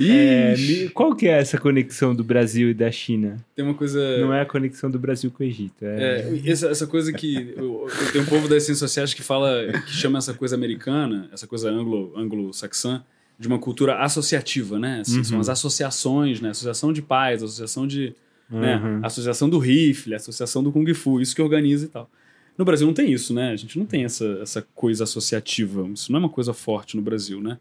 [0.00, 0.54] é,
[0.94, 3.36] qual que é essa conexão do Brasil e da China?
[3.54, 4.18] Tem uma coisa.
[4.18, 5.82] Não é a conexão do Brasil com o Egito.
[5.84, 7.54] É, É, essa, essa coisa que.
[7.56, 11.28] Eu, eu tenho um povo das ciências sociais que fala, que chama essa coisa americana,
[11.32, 13.02] essa coisa anglo- anglo-saxã,
[13.38, 15.00] de uma cultura associativa, né?
[15.00, 15.24] Assim, Uhum.
[15.24, 16.50] São as associações, né?
[16.50, 18.14] Associação de pais, associação de.
[18.50, 18.76] né?
[18.76, 19.00] Uhum.
[19.06, 22.10] Associação do rifle, associação do Kung Fu, isso que organiza e tal.
[22.58, 23.52] No Brasil não tem isso, né?
[23.52, 25.88] A gente não tem essa, essa coisa associativa.
[25.94, 27.56] Isso não é uma coisa forte no Brasil, né?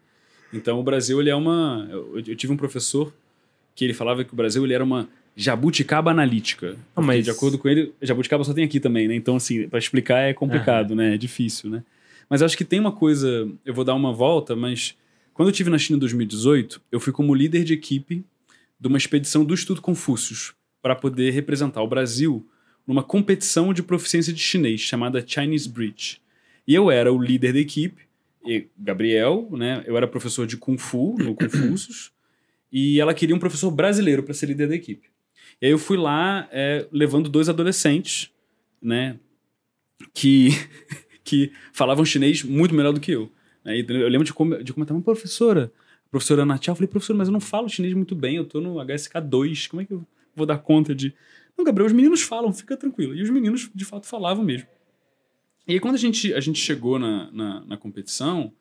[0.53, 1.87] Então o Brasil ele é uma.
[1.91, 3.13] Eu, eu tive um professor
[3.75, 6.75] que ele falava que o Brasil ele era uma jabuticaba analítica.
[6.93, 9.15] Porque, mas- De acordo com ele, jabuticaba só tem aqui também, né?
[9.15, 11.13] Então, assim, para explicar é complicado, né?
[11.15, 11.83] É difícil, né?
[12.29, 13.49] Mas acho que tem uma coisa.
[13.65, 14.95] Eu vou dar uma volta, mas
[15.33, 18.23] quando eu tive na China em 2018, eu fui como líder de equipe
[18.79, 22.45] de uma expedição do Instituto Confúcios para poder representar o Brasil
[22.87, 26.19] numa competição de proficiência de chinês chamada Chinese Bridge.
[26.67, 28.01] E eu era o líder da equipe,
[28.49, 29.83] e Gabriel, né?
[29.85, 32.11] Eu era professor de Kung Fu no Confucius,
[32.71, 35.07] e ela queria um professor brasileiro para ser líder da equipe.
[35.61, 38.31] E aí eu fui lá é, levando dois adolescentes,
[38.81, 39.19] né?
[40.15, 40.49] Que,
[41.23, 43.31] que falavam chinês muito melhor do que eu.
[43.63, 43.85] Né?
[43.87, 45.71] Eu lembro de, com, de comentar, professora,
[46.09, 48.75] professora Natia, eu falei, professor, mas eu não falo chinês muito bem, eu tô no
[48.75, 50.03] HSK2, como é que eu
[50.35, 51.13] vou dar conta de.
[51.55, 53.13] Não, Gabriel, os meninos falam, fica tranquilo.
[53.13, 54.67] E os meninos, de fato, falavam mesmo.
[55.69, 58.51] E aí, quando a gente, a gente chegou na, na, na competição,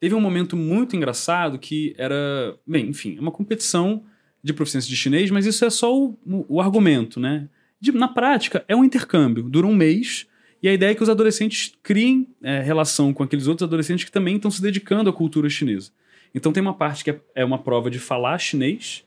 [0.00, 2.58] teve um momento muito engraçado que era.
[2.66, 4.02] Bem, enfim, é uma competição
[4.42, 6.16] de proficiência de chinês, mas isso é só o,
[6.48, 7.50] o argumento, né?
[7.78, 10.26] De, na prática, é um intercâmbio, dura um mês.
[10.62, 14.10] E a ideia é que os adolescentes criem é, relação com aqueles outros adolescentes que
[14.10, 15.92] também estão se dedicando à cultura chinesa.
[16.34, 19.04] Então tem uma parte que é, é uma prova de falar chinês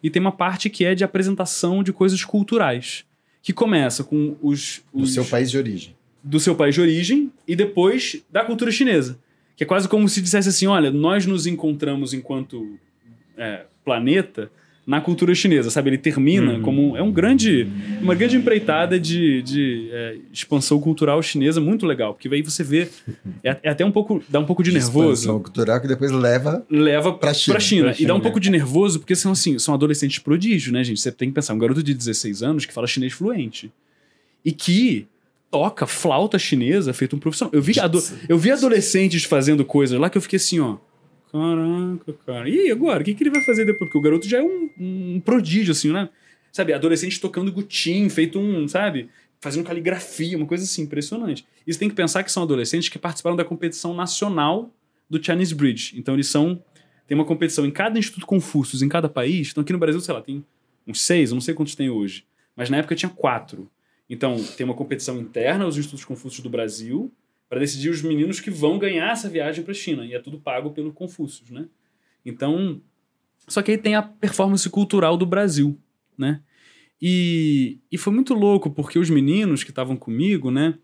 [0.00, 3.04] e tem uma parte que é de apresentação de coisas culturais,
[3.42, 7.30] que começa com os, os do seu país de origem, do seu país de origem
[7.46, 9.18] e depois da cultura chinesa,
[9.54, 12.78] que é quase como se dissesse assim, olha, nós nos encontramos enquanto
[13.36, 14.50] é, planeta
[14.86, 15.90] na cultura chinesa, sabe?
[15.90, 16.62] Ele termina uhum.
[16.62, 17.66] como é um grande,
[18.02, 22.88] uma grande empreitada de, de é, expansão cultural chinesa muito legal, porque aí você vê
[23.42, 25.22] é, é, até um pouco dá um pouco de nervoso.
[25.22, 27.54] Expansão cultural que depois leva leva para China.
[27.54, 27.84] Pra China.
[27.84, 28.04] Pra China.
[28.04, 31.00] E dá um pouco de nervoso porque são assim, são adolescentes prodígio, né, gente?
[31.00, 33.72] Você tem que pensar um garoto de 16 anos que fala chinês fluente
[34.44, 35.06] e que
[35.54, 37.54] toca flauta chinesa feito um profissional.
[37.54, 37.74] Eu vi,
[38.28, 40.78] eu vi adolescentes fazendo coisas lá que eu fiquei assim, ó.
[41.30, 42.48] Caraca, cara.
[42.48, 43.02] E agora?
[43.02, 43.88] O que, que ele vai fazer depois?
[43.88, 46.08] Porque o garoto já é um, um prodígio, assim, né?
[46.50, 49.08] Sabe, adolescente tocando gutim, feito um, sabe?
[49.40, 51.46] Fazendo caligrafia, uma coisa assim, impressionante.
[51.64, 54.74] E você tem que pensar que são adolescentes que participaram da competição nacional
[55.08, 55.94] do Chinese Bridge.
[55.96, 56.60] Então eles são.
[57.06, 59.50] Tem uma competição em cada Instituto Confúcio, em cada país.
[59.52, 60.44] Então aqui no Brasil, sei lá, tem
[60.84, 62.24] uns seis, eu não sei quantos tem hoje.
[62.56, 63.70] Mas na época tinha quatro.
[64.14, 67.12] Então tem uma competição interna aos Institutos Confúcios do Brasil
[67.48, 70.06] para decidir os meninos que vão ganhar essa viagem para a China.
[70.06, 71.66] E é tudo pago pelo Confúcio, né?
[72.24, 72.80] Então,
[73.48, 75.76] só que aí tem a performance cultural do Brasil,
[76.16, 76.40] né?
[77.02, 80.78] E, e foi muito louco, porque os meninos que estavam comigo, né?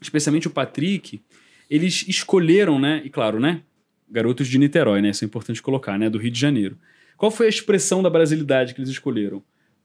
[0.00, 1.22] Especialmente o Patrick,
[1.70, 3.00] eles escolheram, né?
[3.04, 3.62] E claro, né?
[4.10, 5.10] Garotos de Niterói, né?
[5.10, 6.10] Isso é importante colocar, né?
[6.10, 6.76] Do Rio de Janeiro.
[7.16, 9.42] Qual foi a expressão da brasilidade que eles escolheram?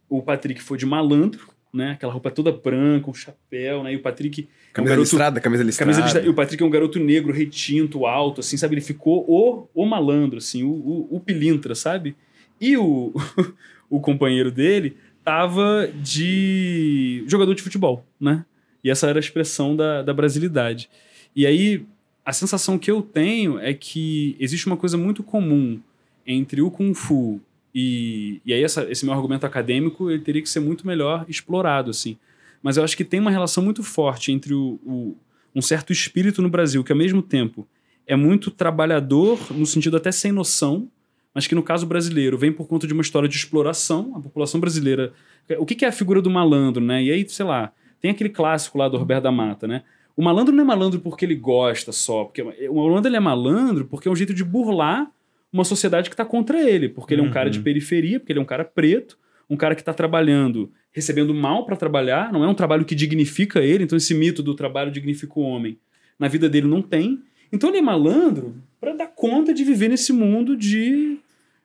[0.09, 1.91] O Patrick foi de malandro, né?
[1.91, 3.93] Aquela roupa toda branca, um chapéu, né?
[3.93, 4.47] E o Patrick.
[4.71, 5.91] Camisa é um garoto, listrada, camisa listrada.
[5.91, 6.27] Camisa listrada.
[6.27, 8.75] E o Patrick é um garoto negro, retinto, alto, assim, sabe?
[8.75, 12.15] Ele ficou o, o malandro, assim, o, o, o pilintra, sabe?
[12.62, 13.12] E o,
[13.89, 18.45] o companheiro dele tava de jogador de futebol, né?
[18.83, 20.89] E essa era a expressão da, da brasilidade.
[21.36, 21.86] E aí,
[22.23, 25.79] a sensação que eu tenho é que existe uma coisa muito comum
[26.27, 27.41] entre o Kung Fu
[27.73, 31.89] e, e aí essa, esse meu argumento acadêmico ele teria que ser muito melhor explorado,
[31.89, 32.17] assim.
[32.62, 35.17] Mas eu acho que tem uma relação muito forte entre o, o,
[35.55, 37.67] um certo espírito no Brasil, que ao mesmo tempo
[38.05, 40.88] é muito trabalhador, no sentido até sem noção,
[41.33, 44.13] mas que no caso brasileiro vem por conta de uma história de exploração.
[44.15, 45.13] A população brasileira.
[45.57, 47.03] O que, é a figura do malandro, né?
[47.03, 49.83] E aí, sei lá, tem aquele clássico lá do Roberto da Mata, né?
[50.15, 52.25] O malandro não é malandro porque ele gosta só.
[52.25, 55.09] Porque o malandro ele é malandro porque é um jeito de burlar
[55.54, 57.63] uma sociedade que está contra ele, porque ele é um cara de uhum.
[57.63, 61.76] periferia, porque ele é um cara preto, um cara que está trabalhando, recebendo mal para
[61.76, 65.44] trabalhar, não é um trabalho que dignifica ele, então esse mito do trabalho dignifica o
[65.44, 65.78] homem,
[66.18, 67.22] na vida dele não tem.
[67.52, 71.20] Então ele é malandro para dar conta de viver nesse mundo de,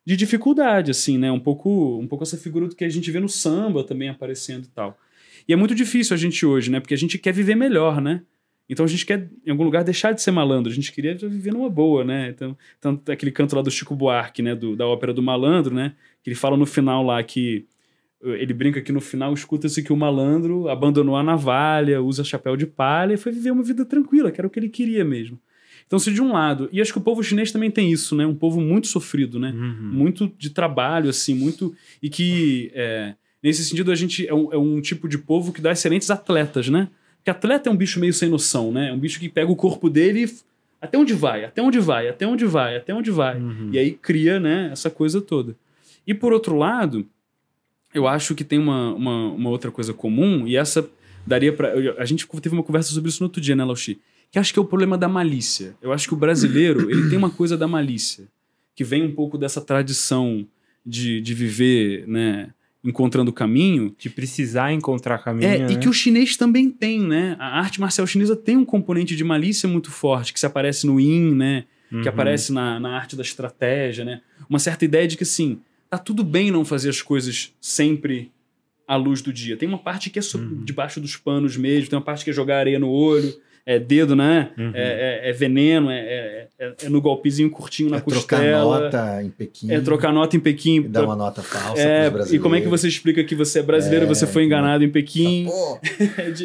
[0.04, 1.32] de dificuldade, assim, né?
[1.32, 4.64] Um pouco, um pouco essa figura do que a gente vê no samba também aparecendo
[4.64, 4.98] e tal.
[5.48, 6.78] E é muito difícil a gente hoje, né?
[6.78, 8.20] Porque a gente quer viver melhor, né?
[8.68, 10.70] Então a gente quer, em algum lugar, deixar de ser malandro.
[10.70, 12.28] A gente queria viver numa boa, né?
[12.28, 14.54] Então, então aquele canto lá do Chico Buarque, né?
[14.54, 15.94] Do, da ópera do malandro, né?
[16.22, 17.66] Que ele fala no final lá que
[18.22, 22.66] ele brinca que no final escuta-se que o malandro abandonou a navalha, usa chapéu de
[22.66, 25.40] palha e foi viver uma vida tranquila, que era o que ele queria mesmo.
[25.86, 28.26] Então, se de um lado, e acho que o povo chinês também tem isso, né?
[28.26, 29.52] Um povo muito sofrido, né?
[29.52, 29.90] Uhum.
[29.90, 31.74] Muito de trabalho, assim, muito.
[32.02, 35.62] E que, é, nesse sentido, a gente é um, é um tipo de povo que
[35.62, 36.88] dá excelentes atletas, né?
[37.18, 38.90] Porque atleta é um bicho meio sem noção, né?
[38.90, 40.48] É um bicho que pega o corpo dele e
[40.80, 43.36] até onde vai, até onde vai, até onde vai, até onde vai.
[43.36, 43.70] Uhum.
[43.72, 45.56] E aí cria, né, essa coisa toda.
[46.06, 47.04] E por outro lado,
[47.92, 50.88] eu acho que tem uma, uma, uma outra coisa comum, e essa
[51.26, 53.98] daria para A gente teve uma conversa sobre isso no outro dia, né, Lauchi?
[54.30, 55.74] Que acho que é o problema da malícia.
[55.82, 58.28] Eu acho que o brasileiro, ele tem uma coisa da malícia,
[58.74, 60.46] que vem um pouco dessa tradição
[60.86, 62.50] de, de viver, né,
[62.84, 63.94] encontrando caminho.
[63.98, 65.48] De precisar encontrar caminho.
[65.48, 65.72] É, né?
[65.72, 67.36] e que o chinês também tem, né?
[67.38, 71.00] A arte marcial chinesa tem um componente de malícia muito forte, que se aparece no
[71.00, 71.64] Yin, né?
[71.90, 72.02] Uhum.
[72.02, 74.20] Que aparece na, na arte da estratégia, né?
[74.48, 78.30] Uma certa ideia de que, assim, tá tudo bem não fazer as coisas sempre
[78.86, 79.56] à luz do dia.
[79.56, 82.32] Tem uma parte que é sob, debaixo dos panos mesmo, tem uma parte que é
[82.32, 83.34] jogar areia no olho,
[83.70, 84.50] é dedo, né?
[84.56, 84.70] Uhum.
[84.74, 88.80] É, é- é veneno, é, é- é- é no golpezinho curtinho na É trocar costela.
[88.80, 89.70] nota em Pequim.
[89.70, 90.76] É trocar nota em Pequim.
[90.76, 93.62] E dar uma nota falsa É, e como é que você explica que você é
[93.62, 95.46] brasileiro e É, você foi enganado em Pequim?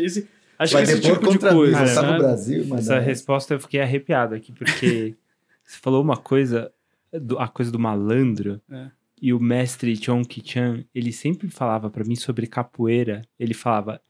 [0.03, 0.27] Esse-
[0.59, 1.79] acho vai que esse tipo de coisa.
[1.79, 2.11] mim, você tá sabe?
[2.13, 3.01] no Brasil, mas Essa não.
[3.03, 5.15] resposta eu fiquei arrepiado aqui, porque
[5.63, 6.71] você falou uma coisa,
[7.39, 8.87] a coisa do malandro, É.
[9.21, 13.21] e o mestre Chong Ki-chan, ele sempre falava pra mim sobre capoeira.
[13.39, 14.01] Ele falava,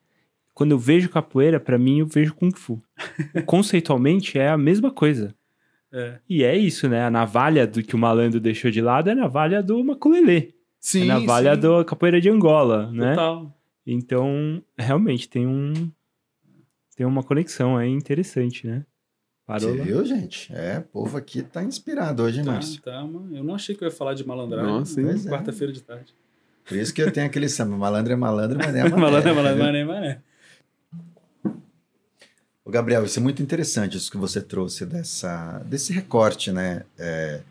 [0.54, 2.82] quando eu vejo capoeira, pra mim eu vejo Kung Fu.
[3.46, 5.34] Conceitualmente é a mesma coisa.
[5.92, 6.16] É.
[6.28, 7.04] E é isso, né?
[7.06, 10.54] A navalha do que o malandro deixou de lado é a navalha do maculelê.
[10.80, 11.62] Sim, é a navalha sim.
[11.62, 13.12] da capoeira de Angola, né?
[13.12, 13.58] Total.
[13.86, 15.74] Então, realmente, tem um...
[16.96, 18.86] Tem uma conexão aí interessante, né?
[19.46, 19.84] Parou Você lá.
[19.84, 20.54] viu, gente?
[20.54, 22.82] É, o povo aqui tá inspirado hoje, Tá, Márcio?
[22.82, 23.36] tá, mano.
[23.36, 24.72] Eu não achei que eu ia falar de malandragem.
[24.72, 25.08] Nossa, hein?
[25.08, 25.30] Pois é.
[25.30, 26.14] Quarta-feira de tarde.
[26.66, 27.76] Por isso que eu tenho aquele samba.
[27.76, 28.96] Malandro é malandro, mas é mané.
[28.96, 30.22] malandro é malandro, mané, mané.
[32.74, 37.44] Gabriel, isso é muito interessante, isso que você trouxe dessa, desse recorte né, é,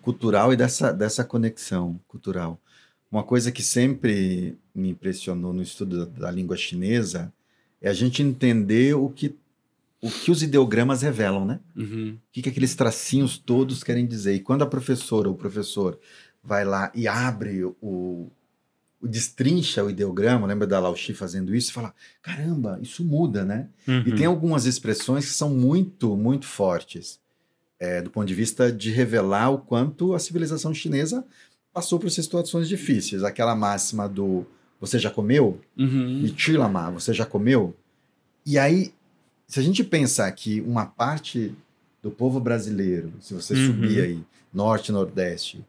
[0.00, 2.58] cultural e dessa, dessa conexão cultural.
[3.12, 7.30] Uma coisa que sempre me impressionou no estudo da, da língua chinesa
[7.78, 9.36] é a gente entender o que,
[10.00, 11.60] o que os ideogramas revelam, né?
[11.76, 12.16] Uhum.
[12.16, 14.34] O que, que aqueles tracinhos todos querem dizer.
[14.34, 15.98] E quando a professora ou o professor
[16.42, 18.30] vai lá e abre o
[19.02, 23.68] destrincha o ideograma, lembra da Lauchi fazendo isso, e fala, caramba, isso muda, né?
[23.86, 24.16] E Uhum.
[24.16, 27.18] tem algumas expressões que são muito, muito fortes,
[27.78, 31.24] é, do ponto de vista de revelar o quanto a civilização chinesa
[31.72, 33.22] passou por situações difíceis.
[33.24, 34.44] Aquela máxima do
[34.80, 35.60] você já comeu?
[35.78, 36.22] Uhum.
[36.24, 37.74] E Chilama, você já comeu?
[38.46, 38.92] E aí,
[39.46, 41.54] se a gente pensar que uma parte
[42.02, 43.66] do povo brasileiro, se você Uhum.
[43.66, 44.20] subir aí,
[44.52, 45.64] norte e nordeste,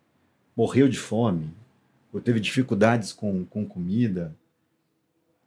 [0.56, 1.50] morreu de fome,
[2.12, 4.36] ou teve dificuldades com, com comida,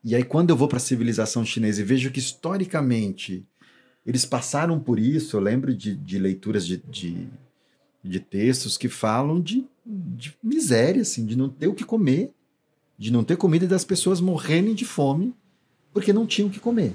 [0.03, 3.47] e aí quando eu vou para a civilização chinesa e vejo que historicamente
[4.05, 7.27] eles passaram por isso, eu lembro de, de leituras de, de,
[8.03, 12.33] de textos que falam de, de miséria, assim, de não ter o que comer,
[12.99, 15.35] de não ter comida e das pessoas morrerem de fome
[15.93, 16.93] porque não tinham o que comer.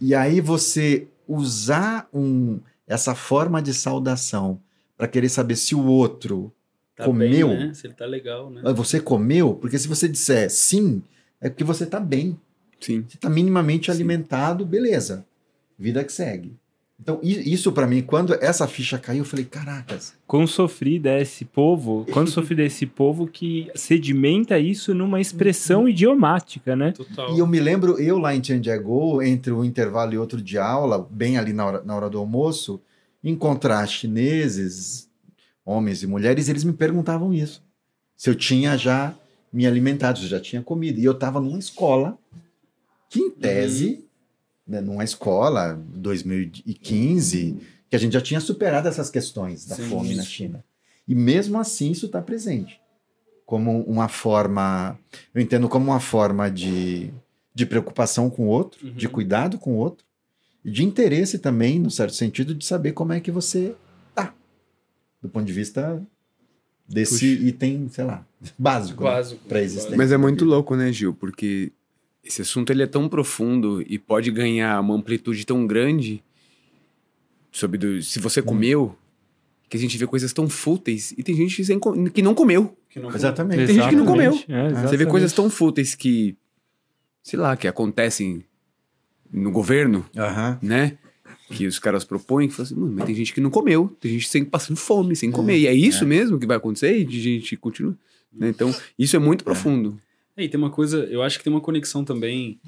[0.00, 4.60] E aí você usar um, essa forma de saudação
[4.96, 6.52] para querer saber se o outro
[6.98, 7.74] Tá comeu, bem, né?
[7.74, 8.60] Se ele tá legal, né?
[8.64, 11.00] "Ah, você comeu, porque se você disser sim,
[11.40, 12.36] é porque você está bem,
[12.80, 13.04] Sim.
[13.08, 13.92] você está minimamente Sim.
[13.92, 15.24] alimentado, beleza,
[15.78, 16.56] vida que segue.
[17.00, 21.44] Então isso para mim, quando essa ficha caiu, eu falei, caracas, Quão sofrida é esse
[21.44, 26.90] povo, quando sofrido é esse povo que sedimenta isso numa expressão idiomática, né?
[26.90, 27.36] Total.
[27.36, 31.06] E eu me lembro, eu lá em Tianjego, entre um intervalo e outro de aula,
[31.08, 32.80] bem ali na hora, na hora do almoço,
[33.22, 35.07] encontrar chineses,
[35.68, 37.62] homens e mulheres, eles me perguntavam isso.
[38.16, 39.14] Se eu tinha já
[39.52, 40.98] me alimentado, se eu já tinha comido.
[40.98, 42.18] E eu estava numa escola
[43.10, 44.04] que, em tese,
[44.66, 47.56] né, numa escola, 2015,
[47.88, 49.88] que a gente já tinha superado essas questões da Sim.
[49.88, 50.64] fome na China.
[51.06, 52.80] E mesmo assim isso está presente.
[53.46, 54.98] Como uma forma,
[55.34, 57.10] eu entendo como uma forma de,
[57.54, 58.92] de preocupação com o outro, Uhum.
[58.92, 60.04] de cuidado com o outro,
[60.64, 63.74] e de interesse também, no certo sentido, de saber como é que você.
[65.22, 66.02] Do ponto de vista
[66.88, 67.48] desse Puxa.
[67.48, 68.26] item, sei lá,
[68.58, 69.02] básico.
[69.02, 69.10] né?
[69.10, 69.34] Quase.
[69.36, 69.96] Pra existência.
[69.96, 71.12] Mas é muito louco, né, Gil?
[71.14, 71.72] Porque
[72.24, 76.22] esse assunto ele é tão profundo e pode ganhar uma amplitude tão grande
[77.50, 78.96] sobre do, se você comeu,
[79.68, 81.78] que a gente vê coisas tão fúteis e tem gente sem
[82.12, 82.76] que não comeu.
[82.88, 83.66] Que não Exatamente.
[83.66, 84.32] Tem gente que não comeu.
[84.32, 85.10] Exatamente, é, Você vê exatamente.
[85.10, 86.36] coisas tão fúteis que,
[87.22, 88.44] sei lá, que acontecem
[89.30, 90.58] no governo, Aham.
[90.62, 90.96] né?
[91.50, 94.12] Que os caras propõem, que falam assim, mano, mas tem gente que não comeu, tem
[94.12, 95.58] gente sem, passando fome, sem comer.
[95.58, 96.98] E é isso mesmo que vai acontecer?
[96.98, 97.96] E de gente continua.
[98.32, 98.48] né?
[98.50, 99.98] Então, isso é muito profundo.
[100.36, 102.60] É, e tem uma coisa, eu acho que tem uma conexão também,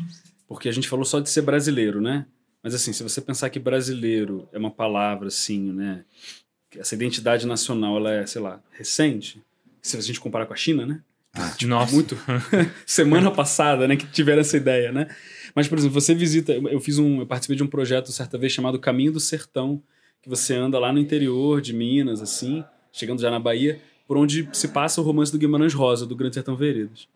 [0.49, 2.27] porque a gente falou só de ser brasileiro, né?
[2.63, 6.05] Mas assim, se você pensar que brasileiro é uma palavra, assim, né?
[6.71, 9.43] que Essa identidade nacional, ela é, sei lá, recente.
[9.83, 11.03] Se a gente comparar com a China, né?
[11.67, 11.93] Nossa.
[11.93, 12.17] Muito.
[12.87, 13.97] Semana passada, né?
[13.97, 15.09] Que tiveram essa ideia, né?
[15.55, 16.53] Mas, por exemplo, você visita.
[16.53, 17.21] Eu fiz um.
[17.21, 19.83] Eu participei de um projeto certa vez chamado Caminho do Sertão,
[20.23, 24.49] que você anda lá no interior de Minas, assim, chegando já na Bahia, por onde
[24.53, 27.09] se passa o romance do Guimarães Rosa, do Grande Sertão Veredas.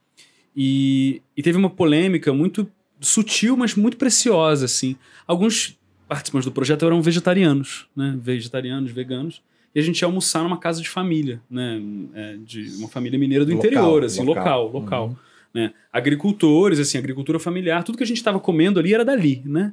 [0.56, 2.70] E, e teve uma polêmica muito
[3.00, 4.96] sutil, mas muito preciosa, assim.
[5.26, 5.78] Alguns
[6.08, 8.16] participantes do projeto eram vegetarianos, né?
[8.18, 9.42] Vegetarianos, veganos.
[9.74, 11.80] E a gente ia almoçar numa casa de família, né?
[12.14, 14.64] É, de uma família mineira do Local, interior, assim, local.
[14.66, 15.08] local, local.
[15.08, 15.16] Uhum.
[15.52, 15.72] Né?
[15.92, 19.72] Agricultores, assim, agricultura familiar, tudo que a gente estava comendo ali era dali, né?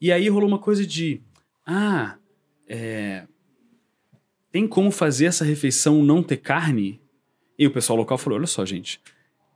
[0.00, 1.20] E aí rolou uma coisa de,
[1.66, 2.16] ah,
[2.68, 3.24] é,
[4.50, 7.00] tem como fazer essa refeição não ter carne?
[7.58, 9.00] E o pessoal local falou, olha só, gente,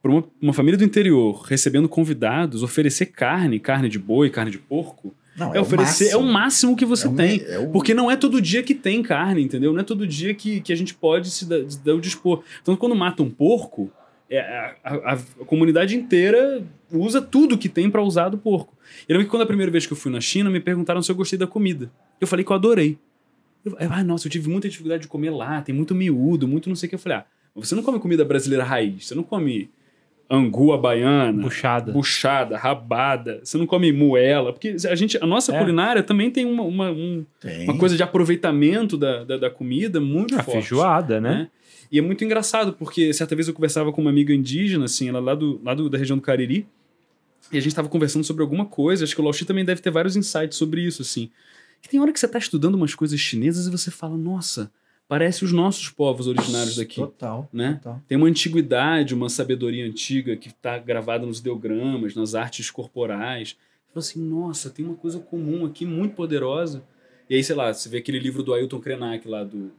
[0.03, 4.59] para uma, uma família do interior recebendo convidados, oferecer carne, carne de boi, carne de
[4.59, 7.39] porco, Não, é, oferecer, é o máximo que você É tem.
[7.39, 9.73] me- é o- Porque não é todo dia que tem carne, entendeu?
[9.73, 12.43] Não é todo dia que, que a gente pode se dar, se o dispor.
[12.63, 13.91] Então, quando mata um porco,
[14.31, 16.63] é, a, a- a comunidade inteira
[16.93, 18.73] usa tudo que tem para usar do porco.
[19.09, 21.11] Eu lembro que quando a primeira vez que eu fui na China, me perguntaram se
[21.11, 21.91] eu gostei da comida.
[22.21, 22.97] Eu falei que eu adorei.
[23.65, 26.77] Eu, ah, nossa, eu tive muita dificuldade de comer lá, tem muito miúdo, muito não
[26.77, 26.95] sei o que.
[26.95, 27.25] Eu falei, ah,
[27.57, 29.69] você não come comida brasileira raiz, você não come
[30.35, 31.93] angu à baiana, Buchada.
[31.93, 35.59] buchada, rabada, você não come moela, porque a gente, a nossa É.
[35.59, 37.65] culinária também tem uma, uma, um- Tem.
[37.65, 40.53] uma coisa de aproveitamento da, da, da comida muito A forte.
[40.59, 41.31] feijoada, né?
[41.31, 41.49] né?
[41.93, 45.21] E é muito engraçado, porque certa vez eu conversava com uma amiga indígena, assim, ela
[45.21, 46.67] lá, do, lá do, da região do Cariri,
[47.53, 49.91] e a gente estava conversando sobre alguma coisa, acho que o Laoshi também deve ter
[49.91, 51.31] vários insights sobre isso, assim.
[51.83, 54.73] Que tem hora que você está estudando umas coisas chinesas e você fala, nossa,
[55.09, 57.49] parece os nossos povos originários daqui Total.
[57.53, 57.75] né?
[57.83, 58.01] total.
[58.09, 63.51] Tem uma antiguidade, uma sabedoria antiga que está gravada nos ideogramas, nas artes corporais.
[63.51, 66.83] Você fala assim, nossa, tem uma coisa comum aqui muito poderosa.
[67.29, 69.71] E aí, sei lá, você vê aquele livro do Ailton Krenak lá, do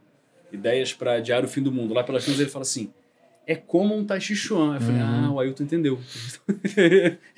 [0.52, 1.92] Ideias para Diário o Fim do Mundo.
[1.94, 2.90] Lá pelas tantas ele fala assim,
[3.46, 4.74] é como um Tai Chi Chuan.
[4.76, 5.24] Eu falei, Uhum.
[5.26, 5.98] ah, o Ailton entendeu.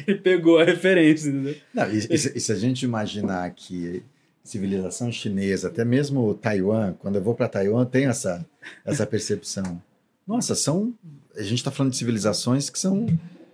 [0.06, 1.56] ele pegou a referência, entendeu?
[1.74, 4.02] Não, e, e se- e se a gente imaginar que
[4.50, 8.44] civilização chinesa, até mesmo Taiwan, quando eu vou para Taiwan, tenho essa,
[8.84, 9.82] essa percepção.
[10.26, 10.94] Nossa, são.
[11.36, 13.06] A gente está falando de civilizações que são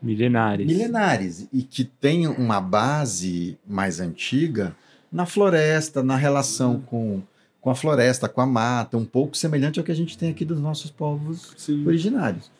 [0.02, 0.66] Milenares.
[0.66, 4.74] milenares e que têm uma base mais antiga
[5.10, 7.22] na floresta, na relação com,
[7.60, 10.44] com a floresta, com a mata, um pouco semelhante ao que a gente tem aqui
[10.44, 11.86] dos nossos povos Sim.
[11.86, 12.50] originários.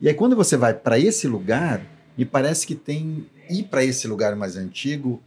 [0.00, 1.84] E aí, quando você vai para esse lugar,
[2.16, 3.26] me parece que tem.
[3.50, 5.22] Ir para esse lugar mais antigo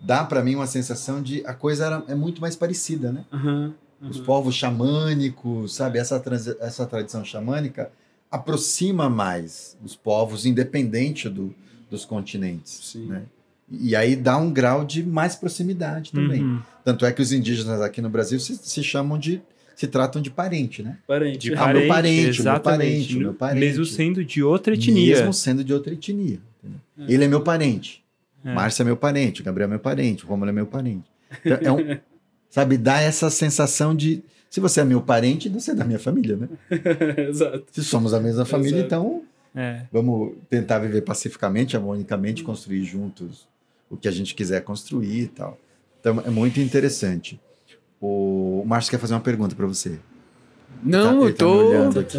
[0.00, 3.24] dá para mim uma sensação de a coisa era, é muito mais parecida, né?
[3.32, 4.24] Aham, Os aham.
[4.24, 5.98] povos xamânicos, sabe?
[5.98, 7.90] Essa, trans- essa tradição xamânica
[8.30, 11.54] aproxima mais os povos, independente do,
[11.90, 12.80] dos continentes.
[12.92, 13.06] Sim.
[13.06, 13.22] Né?
[13.70, 16.42] E aí dá um grau de mais proximidade também.
[16.42, 16.60] Uhum.
[16.84, 19.40] Tanto é que os indígenas aqui no Brasil se, se chamam de.
[19.76, 20.98] se tratam de parente, né?
[21.06, 21.38] Parente.
[21.50, 23.60] De Ah, meu parente, meu parente, meu parente.
[23.60, 25.14] Mesmo sendo de outra etnia.
[25.16, 26.40] Mesmo sendo de outra etnia.
[26.58, 26.80] entendeu?
[27.08, 27.99] Ele é meu parente.
[28.44, 28.54] É.
[28.54, 31.04] Márcia é meu parente, o Gabriel é meu parente, o Romulo é meu parente.
[31.44, 31.98] Então, é um,
[32.50, 34.22] sabe, dá essa sensação de.
[34.48, 36.48] Se você é meu parente, você é da minha família, né?
[37.28, 37.64] Exato.
[37.70, 38.86] Se somos a mesma família, Exato.
[38.86, 39.22] então
[39.54, 39.82] É.
[39.92, 43.46] vamos tentar viver pacificamente, harmonicamente, construir juntos
[43.88, 45.58] o que a gente quiser construir e tal.
[46.00, 47.38] Então é muito interessante.
[48.00, 49.98] O Márcio quer fazer uma pergunta para você.
[50.82, 51.68] Não, Tá- eu ele tá me tô.
[51.68, 52.18] olhando aqui.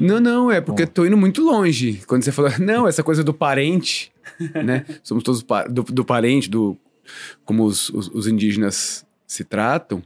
[0.00, 0.88] Não, não, é porque Bom.
[0.88, 2.00] eu tô indo muito longe.
[2.06, 4.10] Quando você falou, não, essa coisa do parente,
[4.64, 4.84] né?
[5.02, 6.76] Somos todos pa- do, do parente, do
[7.44, 10.02] como os, os, os indígenas se tratam.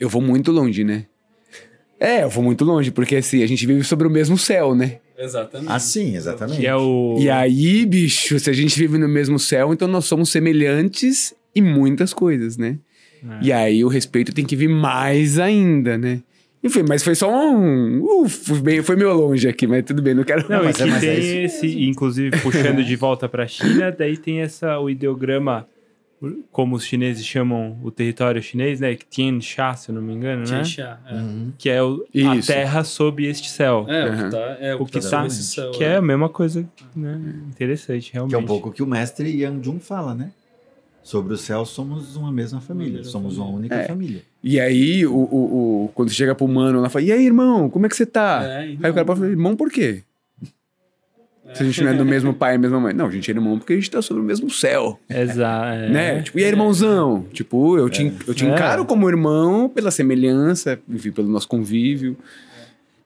[0.00, 1.06] Eu vou muito longe, né?
[1.98, 4.98] É, eu vou muito longe, porque assim, a gente vive sobre o mesmo céu, né?
[5.16, 5.70] Exatamente.
[5.70, 6.60] Ah, sim, exatamente.
[6.60, 7.16] Que é o.
[7.20, 11.62] E aí, bicho, se a gente vive no mesmo céu, então nós somos semelhantes em
[11.62, 12.78] muitas coisas, né?
[13.22, 13.38] É.
[13.44, 16.20] E aí o respeito tem que vir mais ainda, né?
[16.64, 18.02] Enfim, mas foi só um.
[18.02, 20.46] Uh, fui bem, foi meio longe aqui, mas tudo bem, não quero.
[20.48, 23.46] Não, mas e é- que mas é tem esse, inclusive puxando de volta para a
[23.46, 25.68] China, daí tem essa o ideograma,
[26.50, 28.94] como os chineses chamam o território chinês, né?
[28.94, 30.46] Que Tiansha, se eu não me engano, né?
[30.46, 31.14] Tianxia, é.
[31.14, 31.52] Uhum.
[31.58, 32.46] Que é o, a Isso.
[32.50, 33.84] terra sob este céu.
[33.86, 34.24] É, o Aham.
[34.24, 36.66] que tá, é, o O que que tá, tá- céu, Que é a mesma coisa,
[36.96, 37.20] né?
[37.50, 38.30] Interessante, realmente.
[38.30, 40.30] Que é um pouco o que o mestre Yang Jun fala, né?
[41.04, 43.58] Sobre o céu somos uma mesma família, mesma somos uma família.
[43.60, 43.84] única É.
[43.86, 44.22] família.
[44.42, 47.68] E aí, o, o, o- quando você chega pro mano lá, fala: E aí, irmão,
[47.68, 48.42] como é que você tá?
[48.42, 50.02] É, Aí o cara fala: Irmão, por quê?
[51.52, 52.94] Se a gente não é do mesmo pai e mesma mãe.
[52.94, 54.98] Não, a gente é irmão porque a gente tá sobre o mesmo céu.
[55.08, 55.92] Exato.
[55.92, 56.22] Né?
[56.22, 57.26] Tipo, e aí, irmãozão?
[57.32, 58.48] Tipo, eu te, eu te É.
[58.48, 62.16] encaro como irmão pela semelhança, enfim, pelo nosso convívio.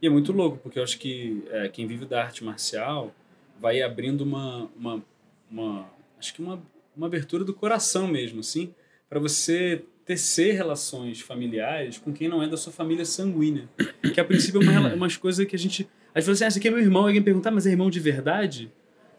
[0.00, 3.12] E é muito louco, porque eu acho que é, quem vive da arte marcial
[3.60, 5.02] vai abrindo uma, uma,
[5.50, 5.84] uma
[6.18, 6.60] acho que uma,
[6.98, 8.70] uma abertura do coração mesmo, assim,
[9.08, 13.68] para você tecer relações familiares com quem não é da sua família sanguínea.
[14.12, 15.88] Que a princípio é uma, umas coisas que a gente.
[16.14, 18.00] Às vezes, assim, ah, esse aqui é meu irmão, alguém perguntar, mas é irmão de
[18.00, 18.70] verdade?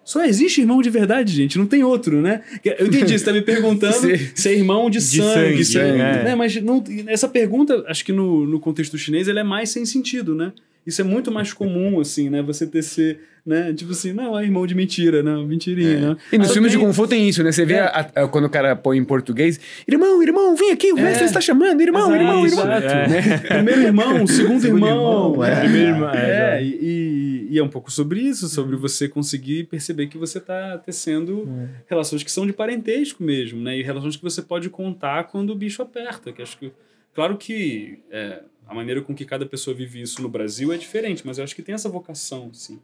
[0.03, 2.43] Só existe irmão de verdade, gente, não tem outro, né?
[2.63, 3.93] Eu entendi, você tá me perguntando
[4.34, 5.34] se é irmão de, De sangue.
[5.34, 6.23] sangue, se é- é.
[6.23, 6.36] né?
[6.36, 10.34] Mas não, essa pergunta, acho que no, no contexto chinês, ela é mais sem sentido,
[10.34, 10.51] né?
[10.89, 12.41] Isso é muito mais comum, assim, né?
[12.41, 13.71] Você tecer, né?
[13.73, 16.17] Tipo assim, não, é irmão de mentira, não, mentirinha, né?
[16.33, 17.51] E nos filmes de tem- Kung Fu tem isso, né?
[17.51, 17.81] Você vê É.
[17.81, 21.01] a- a- quando o cara põe em português: Irmão, irmão, vem aqui, o É.
[21.03, 22.77] mestre está chamando, irmão, Exato, irmão, irmão.
[22.77, 22.85] exato.
[23.13, 23.37] É.
[23.55, 25.29] Primeiro irmão, segundo, Segundo irmão.
[25.31, 25.59] irmão, é.
[25.61, 29.65] Primeiro irmão, é, É, e, e- e é um pouco sobre isso, sobre você conseguir
[29.65, 31.47] perceber que você está tecendo
[31.87, 33.77] relações que são de parentesco mesmo, né?
[33.77, 36.31] E relações que você pode contar quando o bicho aperta.
[36.31, 36.71] Que acho que,
[37.13, 38.39] claro que é,
[38.70, 41.55] a maneira com que cada pessoa vive isso no Brasil é diferente, mas eu acho
[41.55, 42.80] que tem essa vocação, assim.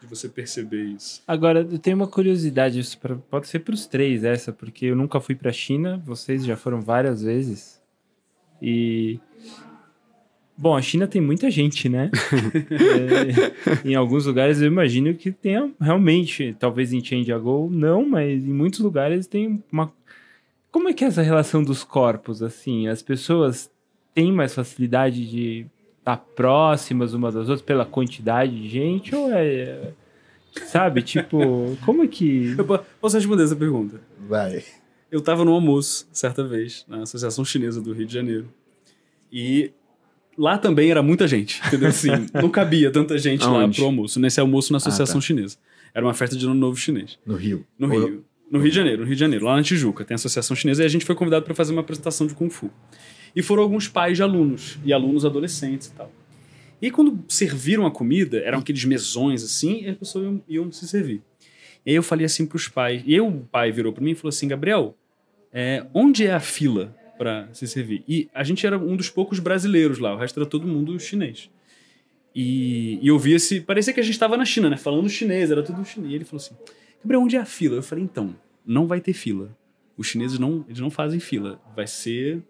[0.00, 1.22] de você perceber isso.
[1.26, 4.94] Agora, eu tenho uma curiosidade, isso pra- pode ser para os três essa, porque eu
[4.96, 7.80] nunca fui para a China, vocês já foram várias vezes.
[8.62, 9.18] E.
[10.56, 12.10] Bom, a China tem muita gente, né?
[13.84, 18.52] É, em alguns lugares eu imagino que tenha realmente, talvez em Chandigarh não, mas em
[18.52, 19.92] muitos lugares tem uma.
[20.70, 22.88] Como é que é essa relação dos corpos, assim?
[22.88, 23.70] As pessoas
[24.18, 25.64] têm mais facilidade de
[26.00, 29.92] estar próximas umas das outras pela quantidade de gente ou é.
[30.66, 32.54] Sabe, tipo, como é que.
[32.58, 34.00] Eu po- posso responder essa pergunta?
[34.28, 34.64] Vai.
[35.10, 38.48] Eu tava no almoço, certa vez, na Associação Chinesa do Rio de Janeiro.
[39.32, 39.70] E
[40.36, 41.88] lá também era muita gente, entendeu?
[41.90, 43.76] Assim, não cabia tanta gente lá Aonde?
[43.76, 45.26] pro almoço, nesse almoço na Associação tá.
[45.26, 45.56] Chinesa.
[45.94, 47.18] Era uma festa de ano novo chinês.
[47.24, 47.64] No Rio.
[47.78, 48.24] No Rio.
[48.50, 50.82] No Rio de Janeiro, no Rio de Janeiro, lá na Tijuca, tem a Associação Chinesa
[50.82, 52.70] e a gente foi convidado para fazer uma apresentação de Kung Fu.
[53.34, 56.10] E foram alguns pais de alunos, e alunos adolescentes e tal.
[56.80, 60.72] E aí, quando serviram a comida, eram aqueles mesões assim, e as pessoas iam, iam
[60.72, 61.22] se servir.
[61.84, 64.14] E aí eu falei assim pros pais, e aí o pai virou para mim e
[64.14, 64.96] falou assim: Gabriel,
[65.52, 68.04] é, onde é a fila para se servir?
[68.06, 71.50] E a gente era um dos poucos brasileiros lá, o resto era todo mundo chinês.
[72.34, 73.60] E, e eu vi esse.
[73.60, 74.76] Parecia que a gente estava na China, né?
[74.76, 76.12] Falando chinês, era tudo chinês.
[76.12, 76.54] E ele falou assim:
[77.02, 77.76] Gabriel, onde é a fila?
[77.76, 79.56] Eu falei: então, não vai ter fila.
[79.96, 81.60] Os chineses não, eles não fazem fila.
[81.74, 82.42] Vai ser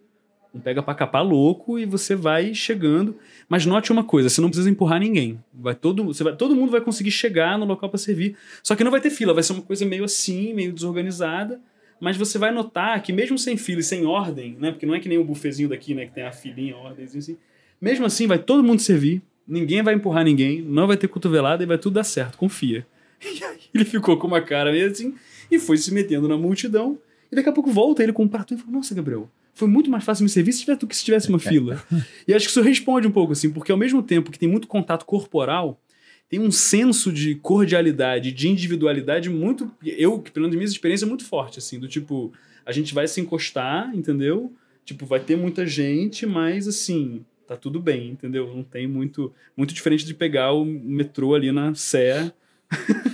[0.55, 3.16] um pega pra capar louco e você vai chegando.
[3.49, 5.38] Mas note uma coisa: você não precisa empurrar ninguém.
[5.53, 8.36] Vai todo, você vai, todo mundo vai conseguir chegar no local para servir.
[8.62, 11.61] Só que não vai ter fila, vai ser uma coisa meio assim, meio desorganizada.
[12.01, 14.70] Mas você vai notar que mesmo sem fila e sem ordem, né?
[14.70, 16.07] Porque não é que nem o bufezinho daqui, né?
[16.07, 17.36] Que tem a filinha, a ordemzinha assim.
[17.80, 19.20] Mesmo assim, vai todo mundo servir.
[19.46, 22.86] Ninguém vai empurrar ninguém, não vai ter cotovelada e vai tudo dar certo, confia.
[23.20, 25.14] E aí ele ficou com uma cara meio assim
[25.51, 26.99] e foi se metendo na multidão.
[27.30, 29.28] E daqui a pouco volta ele com um prato e fala: Nossa, Gabriel,
[29.59, 31.82] foi muito mais fácil me servir se tivesse do que se tivesse uma fila.
[32.26, 34.68] e acho que isso responde um pouco assim, porque ao mesmo tempo que tem muito
[34.68, 35.80] contato corporal,
[36.28, 39.70] tem um senso de cordialidade, de individualidade muito.
[39.82, 42.32] Eu, que pelo menos minha experiência, é muito forte, assim, do tipo,
[42.66, 44.52] a gente vai se encostar, entendeu?
[44.84, 48.54] Tipo, vai ter muita gente, mas assim, tá tudo bem, entendeu?
[48.54, 49.32] Não tem muito.
[49.56, 52.32] Muito diferente de pegar o metrô ali na Sé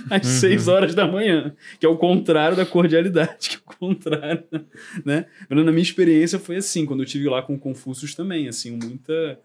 [0.09, 4.43] às seis horas da manhã, que é o contrário da cordialidade, que é o contrário,
[5.05, 5.25] né?
[5.49, 8.71] Mas na minha experiência foi assim, quando eu tive lá com o Confúcios também, assim,
[8.71, 9.39] muita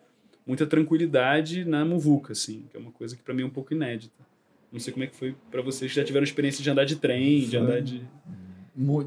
[0.46, 3.72] muita tranquilidade na muvuca, assim, que é uma coisa que pra mim é um pouco
[3.72, 4.18] inédita.
[4.72, 6.96] Não sei como é que foi pra vocês que já tiveram experiência de andar de
[6.96, 7.58] trem, de Foi.
[7.58, 8.02] andar de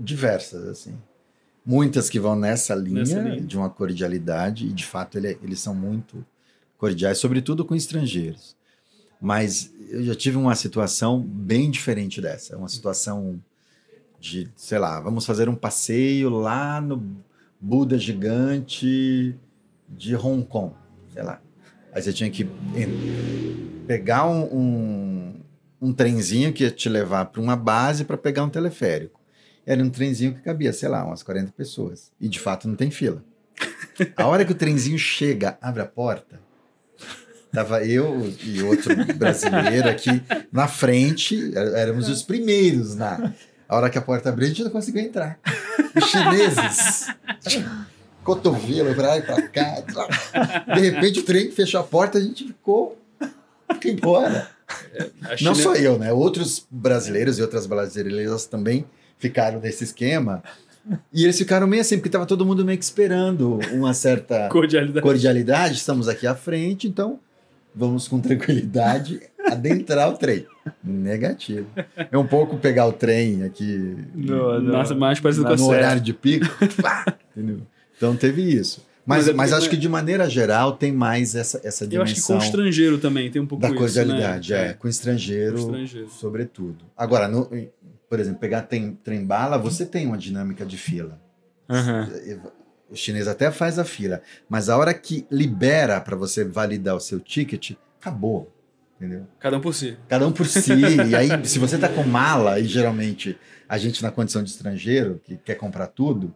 [0.01, 0.95] diversas, assim.
[1.65, 3.41] Muitas que vão nessa linha, Nessa linha.
[3.41, 6.25] de uma cordialidade, e de fato ele- eles são muito
[6.77, 8.55] cordiais, sobretudo com estrangeiros.
[9.24, 12.57] Mas eu já tive uma situação bem diferente dessa.
[12.57, 13.41] Uma situação
[14.19, 17.01] de, sei lá, vamos fazer um passeio lá no
[17.57, 19.34] Buda Gigante
[19.88, 20.74] de Hong Kong,
[21.13, 21.41] sei lá.
[21.93, 22.45] Aí você tinha que
[23.88, 25.36] pegar um, um,
[25.82, 29.21] um trenzinho que ia te levar para uma base para pegar um teleférico.
[29.65, 32.11] Era um trenzinho que cabia, sei lá, umas 40 pessoas.
[32.19, 33.24] E de fato não tem fila.
[34.17, 36.41] A hora que o trenzinho chega, abre a porta,
[37.53, 43.31] tava eu e outro brasileiro aqui na frente, é- éramos os primeiros na.
[43.69, 45.39] A hora que a porta abriu, a gente não conseguiu entrar.
[45.95, 47.07] Os chineses.
[48.23, 49.83] Cotovelo pra lá e pra cá.
[50.73, 52.97] De repente o trem fechou a porta, a gente ficou.
[53.73, 54.47] Ficou embora.
[55.23, 56.11] A Não só eu, né?
[56.13, 58.85] Outros brasileiros e outras brasileiras também
[59.17, 60.41] ficaram nesse esquema.
[61.13, 65.01] E eles ficaram meio assim, porque estava todo mundo meio que esperando uma certa cordialidade.
[65.01, 65.75] cordialidade.
[65.75, 67.19] Estamos aqui à frente, então
[67.76, 70.45] vamos com tranquilidade adentrar o trem.
[70.84, 71.67] Negativo.
[72.11, 75.67] É um pouco pegar o trem aqui No, no- Nossa, mais parecido com a no
[75.67, 76.45] horário de pico.
[76.82, 77.05] pá,
[77.36, 77.61] entendeu?
[77.97, 78.86] Então teve isso.
[79.05, 82.15] Mas, Mas é mas acho que de maneira geral tem mais essa, essa Eu acho
[82.15, 84.69] que com dimensão o estrangeiro também tem um pouco da isso, cordialidade, né?
[84.69, 84.74] é.
[84.74, 86.09] Com estrangeiro, Com estrangeiro.
[86.09, 86.86] sobretudo.
[86.95, 87.49] Agora, no-
[88.09, 91.19] por exemplo, pegar trem, trem bala, você tem uma dinâmica de fila.
[91.69, 92.09] Aham.
[92.93, 96.99] O chinês até faz a fila, mas a hora que libera para você validar o
[96.99, 98.53] seu ticket, acabou.
[98.95, 99.25] Entendeu?
[99.39, 99.97] Cada um por si.
[100.07, 100.71] Cada um por si.
[101.09, 103.35] e aí, se você tá com mala, e geralmente
[103.67, 106.35] a gente na condição de estrangeiro, que quer comprar tudo,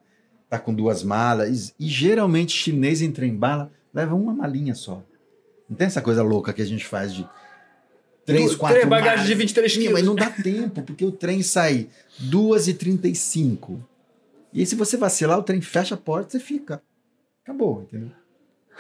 [0.50, 5.04] tá com duas malas, e, e geralmente chinês em trem bala leva uma malinha só.
[5.70, 7.30] Não tem essa coisa louca que a gente faz de
[8.26, 9.28] três, quatro três bagagens malas.
[9.28, 9.94] de 23 Sim, quilos.
[9.94, 11.88] Mas não dá tempo, porque o trem sai
[12.20, 13.80] 2h35.
[14.54, 16.82] E aí, se você vacilar, o trem fecha a porta, você fica.
[17.44, 18.12] Acabou, entendeu?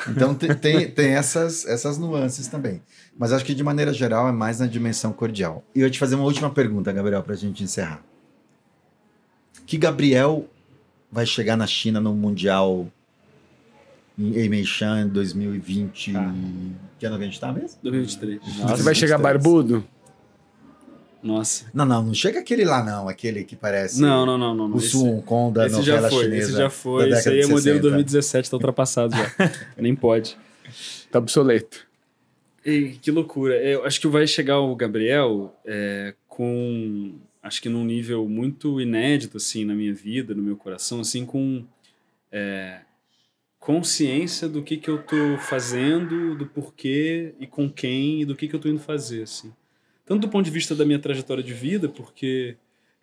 [0.09, 2.82] Então te- tem, tem essas, essas nuances também.
[3.18, 5.63] Mas acho que de maneira geral é mais na dimensão cordial.
[5.74, 8.03] E eu ia te fazer uma última pergunta, Gabriel, para a gente encerrar.
[9.65, 10.47] Que Gabriel
[11.11, 12.88] vai chegar na China no Mundial
[14.18, 14.32] em
[15.01, 16.15] em 2020?
[16.15, 16.34] Ah.
[16.99, 17.78] Que ano que a gente tá mesmo?
[17.82, 18.39] 2023.
[18.70, 19.84] Você vai chegar barbudo?
[21.24, 21.65] Nossa.
[21.74, 23.07] Não, não, não chega aquele lá, não.
[23.09, 24.68] Aquele que parece Não, não, não, não.
[24.68, 24.76] não.
[24.76, 26.49] o Esse- Sun Kong da Esse já novela foi, chinesa.
[26.49, 27.03] esse já foi.
[27.09, 27.82] Esse década aí é de modelo 60.
[27.82, 29.32] 2017, tá ultrapassado já.
[29.78, 30.38] Nem pode.
[31.11, 31.86] Tá obsoleto.
[32.65, 33.55] E que loucura.
[33.61, 37.13] Eu acho que vai chegar o Gabriel é, com.
[37.41, 41.63] Acho que num nível muito inédito, assim, na minha vida, no meu coração, assim, com.
[42.32, 42.80] é,
[43.59, 48.47] consciência do que que eu tô fazendo, do porquê e com quem e do que
[48.47, 49.51] que eu tô indo fazer, assim.
[50.08, 52.55] Tanto do ponto de vista da minha trajetória de vida, porque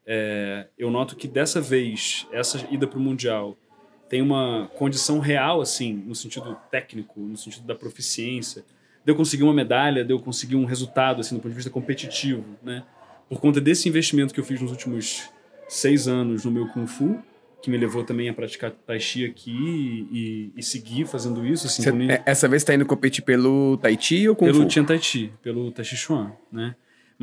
[0.07, 3.57] é, eu noto que dessa vez, essa ida para o Mundial
[4.09, 8.65] tem uma condição real, assim, no sentido técnico, no sentido da proficiência,
[9.05, 11.71] de eu conseguir uma medalha, de eu conseguir um resultado, assim, do ponto de vista
[11.71, 12.83] competitivo, né?
[13.29, 15.31] Por conta desse investimento que eu fiz nos últimos
[15.69, 17.19] seis anos no meu Kung Fu,
[17.63, 19.51] que me levou também a praticar Tai Chi aqui
[20.13, 23.97] e, e seguir fazendo isso, assim, Cê- é, essa vez tá indo competir pelo Tai
[23.99, 24.69] Chi ou Kung pelo Fu?
[24.69, 26.75] Tian Tai Chi, pelo Tai Chi Chuan, né?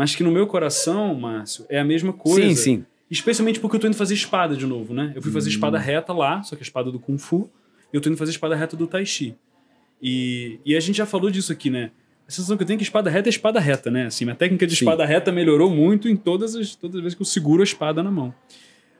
[0.01, 2.41] Mas que no meu coração, Márcio, é a mesma coisa.
[2.41, 2.85] Sim, sim.
[3.07, 5.11] Especialmente porque eu tô indo fazer espada de novo, né?
[5.13, 7.47] Eu fui fazer espada reta lá, só que a espada do Kung Fu,
[7.93, 9.35] e eu tô indo fazer espada reta do Tai Chi.
[10.01, 11.91] E, e a gente já falou disso aqui, né?
[12.27, 14.07] A sensação que eu tenho é que espada reta é espada reta, né?
[14.07, 14.85] Assim, minha técnica de Sim.
[14.85, 18.01] espada reta melhorou muito em todas as, todas as vezes que eu seguro a espada
[18.01, 18.33] na mão.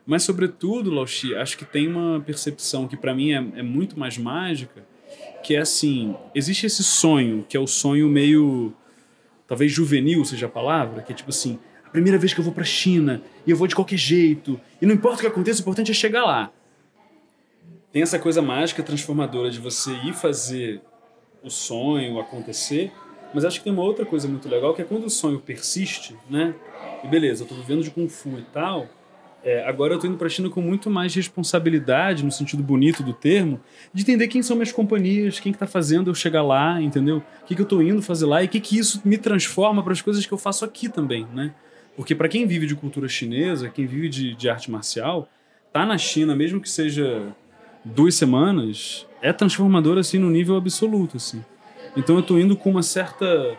[0.06, 4.16] Mas, sobretudo, Lauchi, acho que tem uma percepção que para mim é, é muito mais
[4.16, 4.86] mágica,
[5.42, 8.72] que é assim, existe esse sonho, que é o sonho meio,
[9.52, 12.54] talvez juvenil seja a palavra, que é tipo assim, a primeira vez que eu vou
[12.54, 15.60] pra China, e eu vou de qualquer jeito, e não importa o que aconteça, o
[15.60, 16.50] importante é chegar lá.
[17.92, 20.80] Tem essa coisa mágica, transformadora de você ir fazer
[21.42, 22.90] o sonho acontecer,
[23.34, 26.16] mas acho que tem uma outra coisa muito legal, que é quando o sonho persiste,
[26.30, 26.54] né?
[27.04, 28.88] E beleza, eu tô vivendo de Kung Fu e tal,
[29.44, 33.12] é, agora eu tô indo pra China com muito mais responsabilidade, no sentido bonito do
[33.12, 33.60] termo,
[33.92, 37.18] de entender quem são minhas companhias, quem que tá fazendo eu chegar lá, entendeu?
[37.42, 39.82] O que, que eu tô indo fazer lá e o que, que isso me transforma
[39.82, 41.52] para as coisas que eu faço aqui também, né?
[41.96, 45.28] Porque para quem vive de cultura chinesa, quem vive de, de arte marcial,
[45.72, 47.34] tá na China, mesmo que seja
[47.84, 51.44] duas semanas, é transformador assim no nível absoluto, assim.
[51.96, 53.56] Então eu tô indo com uma certa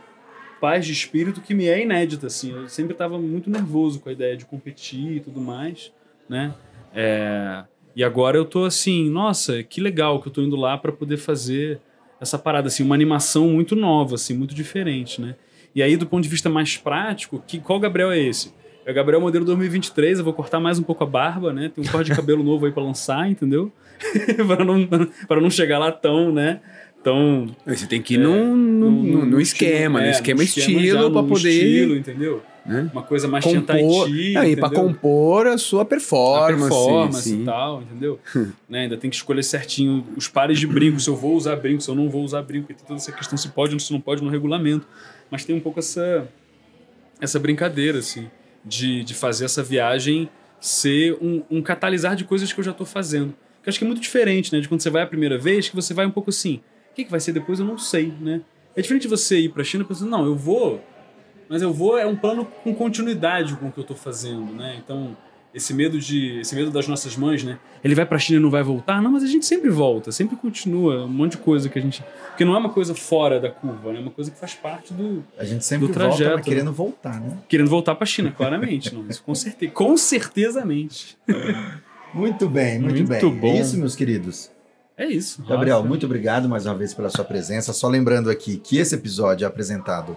[0.64, 2.54] paz de espírito que me é inédita, assim.
[2.54, 5.92] Eu sempre estava muito nervoso com a ideia de competir e tudo mais,
[6.30, 6.54] né?
[6.96, 10.94] É, E agora eu tô assim, nossa, que legal que eu tô indo lá para
[10.94, 11.82] poder fazer
[12.22, 15.36] essa parada, assim, uma animação muito nova, assim, muito diferente, né?
[15.76, 18.54] E aí, do ponto de vista mais prático, que, qual Gabriel é esse?
[18.86, 21.74] É o Gabriel modelo 2023, eu vou cortar mais um pouco a barba, né?
[21.76, 23.70] Tem um corte de cabelo novo aí para lançar, entendeu?
[24.48, 24.88] para não,
[25.28, 26.62] para não chegar lá tão, né?
[27.04, 31.22] Tão Você tem que ir num, num, num- num esquema, é, no esquema estilo pra
[31.22, 32.42] no poder estilo, entendeu?
[32.66, 36.62] né, Uma coisa mais compor, e pra compor a sua a performance.
[36.62, 37.42] performance sim.
[37.42, 38.20] e tal, entendeu?
[38.70, 41.82] né, ainda tem que escolher certinho os pares de brinco, se eu vou usar brinco,
[41.82, 44.00] se eu não vou usar brinco, tem toda essa questão se pode ou se não
[44.00, 44.88] pode no regulamento.
[45.30, 46.26] Mas tem um pouco essa,
[47.20, 48.30] essa brincadeira, assim,
[48.64, 50.30] de, de fazer essa viagem
[50.60, 53.34] ser um, um catalisar de coisas que eu já tô fazendo.
[53.62, 54.62] Que eu acho que é muito diferente, né?
[54.62, 56.62] De quando você vai a primeira vez, que você vai um pouco assim,
[56.94, 58.42] o que, que vai ser depois eu não sei, né?
[58.76, 60.80] É diferente você ir pra China pensando, não, eu vou,
[61.50, 64.80] mas eu vou é um plano com continuidade com o que eu tô fazendo, né?
[64.84, 65.16] Então,
[65.54, 67.60] esse medo de esse medo das nossas mães, né?
[67.84, 69.02] Ele vai pra China e não vai voltar?
[69.02, 72.04] Não, mas a gente sempre volta, sempre continua, um monte de coisa que a gente,
[72.30, 74.00] porque não é uma coisa fora da curva, né?
[74.00, 76.72] É uma coisa que faz parte do A gente sempre Do volta, trajeto, mas querendo
[76.72, 77.38] voltar, né?
[77.48, 81.18] querendo voltar pra China, claramente, não, isso com certeza, com certezamente.
[82.14, 83.40] Muito bem, muito, Muito bem.
[83.40, 83.48] bom.
[83.58, 84.52] É isso, meus queridos.
[85.04, 85.44] É isso.
[85.44, 85.90] Gabriel, Nossa.
[85.90, 87.74] muito obrigado mais uma vez pela sua presença.
[87.74, 90.16] Só lembrando aqui que esse episódio é apresentado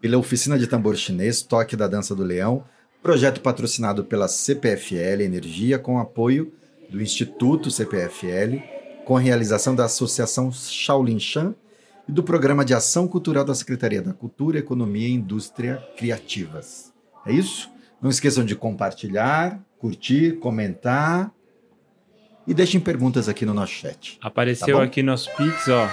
[0.00, 2.64] pela Oficina de Tambor Chinês, Toque da Dança do Leão,
[3.02, 6.50] projeto patrocinado pela CPFL Energia, com apoio
[6.88, 8.56] do Instituto CPFL,
[9.04, 11.54] com a realização da Associação Shaolin Shan
[12.08, 16.90] e do Programa de Ação Cultural da Secretaria da Cultura, Economia e Indústria Criativas.
[17.26, 17.70] É isso?
[18.00, 21.30] Não esqueçam de compartilhar, curtir, comentar
[22.46, 24.18] e deixem perguntas aqui no nosso chat.
[24.20, 25.88] Apareceu Tá aqui nosso Pix, ó.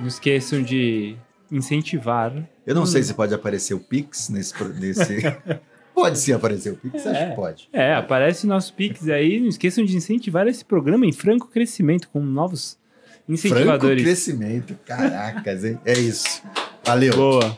[0.00, 1.16] Não esqueçam de
[1.50, 2.32] incentivar.
[2.66, 2.86] Eu não Hum.
[2.86, 4.54] sei se pode aparecer o Pix nesse.
[4.80, 5.20] nesse...
[5.94, 7.28] pode sim aparecer o Pix, acho É.
[7.30, 7.68] que pode.
[7.72, 9.38] É, aparece nosso Pix aí.
[9.40, 12.78] Não esqueçam de incentivar esse programa em franco crescimento com novos
[13.26, 14.02] Franco incentivadores.
[14.02, 15.78] crescimento, caracas, hein?
[15.84, 16.42] É isso.
[16.84, 17.14] Valeu.
[17.14, 17.56] Boa.